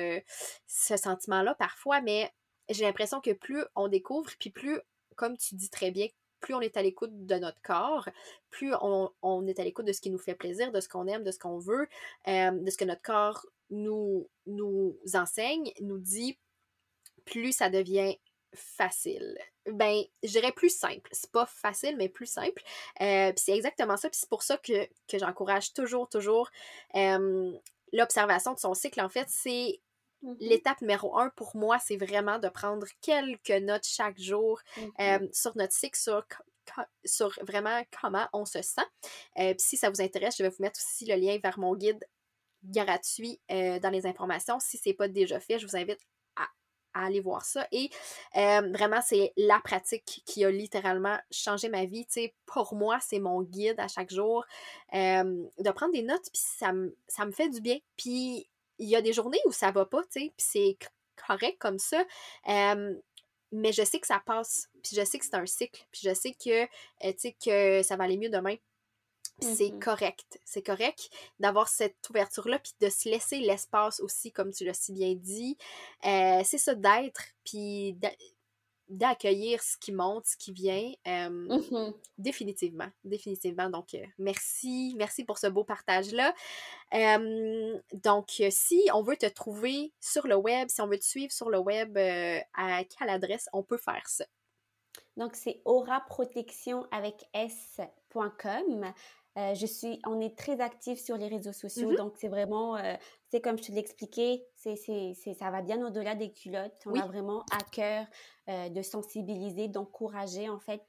[0.67, 2.31] ce sentiment-là parfois, mais
[2.69, 4.81] j'ai l'impression que plus on découvre, puis plus,
[5.17, 6.09] comme tu dis très bien,
[6.41, 8.09] plus on est à l'écoute de notre corps,
[8.51, 11.25] plus on, est à l'écoute de ce qui nous fait plaisir, de ce qu'on aime,
[11.25, 11.89] de ce qu'on veut,
[12.27, 16.39] de ce que notre corps nous, nous enseigne, nous dit,
[17.25, 18.19] plus ça devient
[18.55, 19.37] facile.
[19.67, 21.09] Ben, je dirais plus simple.
[21.13, 22.63] C'est pas facile, mais plus simple.
[23.01, 24.09] Euh, puis c'est exactement ça.
[24.09, 26.51] Puis c'est pour ça que, que j'encourage toujours, toujours
[27.93, 29.01] l'observation de son cycle.
[29.01, 29.81] En fait, c'est
[30.23, 30.37] mm-hmm.
[30.41, 35.33] l'étape numéro un pour moi, c'est vraiment de prendre quelques notes chaque jour mm-hmm.
[35.33, 36.25] sur notre cycle, sur
[37.05, 38.83] sur vraiment comment on se sent.
[39.39, 41.75] Euh, puis si ça vous intéresse, je vais vous mettre aussi le lien vers mon
[41.75, 42.05] guide
[42.65, 44.59] gratuit euh, dans les informations.
[44.61, 46.01] Si ce n'est pas déjà fait, je vous invite
[46.37, 46.47] à,
[46.95, 47.67] aller voir ça.
[47.71, 47.91] Et
[48.37, 52.07] euh, vraiment, c'est la pratique qui a littéralement changé ma vie.
[52.47, 54.45] pour moi, c'est mon guide à chaque jour.
[54.93, 56.73] de prendre des notes, puis ça,
[57.07, 57.79] ça me fait du bien.
[57.97, 58.49] Puis
[58.79, 60.77] il y a des journées où ça va pas, puis c'est
[61.17, 62.05] correct comme ça
[63.53, 66.15] mais je sais que ça passe, puis je sais que c'est un cycle, puis je
[66.15, 66.65] sais que,
[67.07, 67.13] euh,
[67.45, 68.55] que ça va aller mieux demain.
[69.41, 70.41] C'est mmh correct.
[70.45, 74.93] C'est correct d'avoir cette ouverture-là, puis de se laisser l'espace aussi, comme tu l'as si
[74.93, 75.57] bien dit.
[76.05, 77.97] Euh, c'est ça, d'être, puis
[78.89, 80.93] d'accueillir ce qui monte, ce qui vient.
[81.07, 83.71] Mmh définitivement, définitivement.
[83.71, 86.35] Donc, euh, merci, merci pour ce beau partage-là.
[87.93, 91.49] donc, si on veut te trouver sur le web, si on veut te suivre sur
[91.49, 94.25] le web, euh, à quelle adresse on peut faire ça?
[95.17, 98.93] Donc, c'est auraprotection avec s.com.
[99.39, 102.77] Euh, je suis, on est très actifs sur les réseaux sociaux, mmh donc c'est vraiment,
[102.77, 102.95] euh,
[103.31, 106.83] c'est comme je te l'ai expliqué, c'est, c'est, ça va bien au-delà des culottes.
[106.87, 108.07] On a vraiment à cœur
[108.49, 110.83] euh, de sensibiliser, d'encourager en fait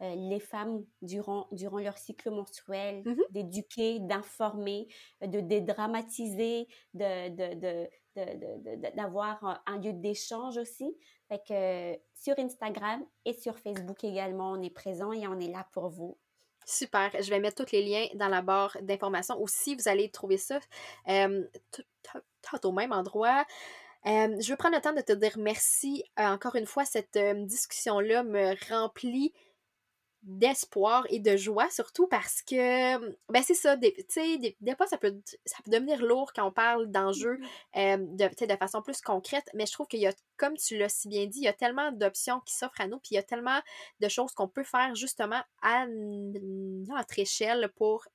[0.00, 4.88] les femmes durant, durant leur cycle menstruel, mmh d'éduquer, d'informer,
[5.22, 10.96] de dédramatiser, de, de, de, d'avoir un lieu d'échange aussi.
[11.28, 15.66] Fait que sur Instagram et sur Facebook également, on est présent et on est là
[15.72, 16.18] pour vous.
[16.66, 17.10] Super.
[17.22, 19.40] Je vais mettre tous les liens dans la barre d'informations.
[19.40, 20.58] Aussi, vous allez trouver ça
[21.06, 23.44] tout au même endroit.
[24.04, 26.02] je veux prendre le temps de te dire merci.
[26.18, 29.32] Euh, encore une fois, cette discussion-là me remplit
[30.26, 32.98] d'espoir et de joie, surtout parce que,
[33.32, 35.14] ben c'est ça, des, des, des, fois ça peut,
[35.44, 39.66] ça peut devenir lourd quand on parle d'enjeux mmh de, de façon plus concrète, mais
[39.66, 41.92] je trouve qu'il y a, comme tu l'as si bien dit, il y a tellement
[41.92, 43.60] d'options qui s'offrent à nous, puis il y a tellement
[44.00, 48.06] de choses qu'on peut faire justement à notre échelle pour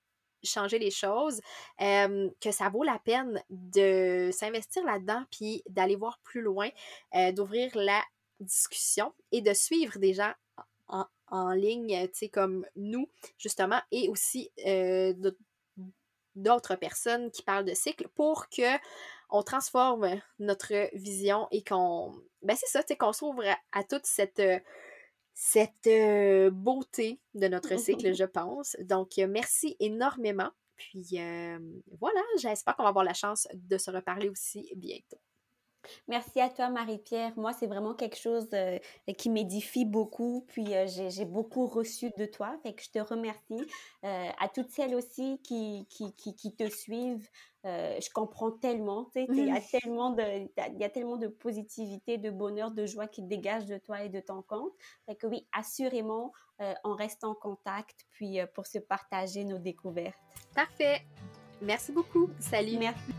[0.43, 1.39] changer les choses,
[1.79, 6.69] que ça vaut la peine de s'investir là-dedans, puis d'aller voir plus loin,
[7.33, 8.01] d'ouvrir la
[8.39, 10.33] discussion et de suivre des gens
[11.31, 15.13] en, ligne, tu sais, comme nous, justement, et aussi euh,
[16.35, 18.77] d'autres personnes qui parlent de cycle pour que
[19.29, 24.05] on transforme notre vision et qu'on, ben c'est ça, tu sais, qu'on s'ouvre à, toute
[24.05, 24.41] cette,
[25.33, 28.75] cette euh, beauté de notre cycle, je pense.
[28.81, 30.51] Donc, merci énormément.
[30.75, 31.19] Puis
[31.99, 35.19] voilà, j'espère qu'on va avoir la chance de se reparler aussi bientôt.
[36.07, 37.33] Merci à toi, Marie-Pierre.
[37.37, 38.77] Moi, c'est vraiment quelque chose euh,
[39.17, 40.45] qui m'édifie beaucoup.
[40.47, 42.57] Puis, euh, j'ai beaucoup reçu de toi.
[42.63, 43.61] Fait que je te remercie.
[44.03, 47.27] Euh, à toutes celles aussi qui, qui, qui, te suivent,
[47.63, 49.09] je comprends tellement.
[49.15, 50.23] Il y, a tellement de,
[50.79, 54.19] y a tellement de positivité, de bonheur, de joie qui dégage de toi et de
[54.19, 54.73] ton compte.
[55.05, 56.31] Fait que oui, assurément,
[56.83, 60.17] on reste en contact puis pour se partager nos découvertes.
[60.55, 61.01] Parfait.
[61.61, 62.29] Merci beaucoup.
[62.39, 62.77] Salut.
[62.77, 63.11] Merci.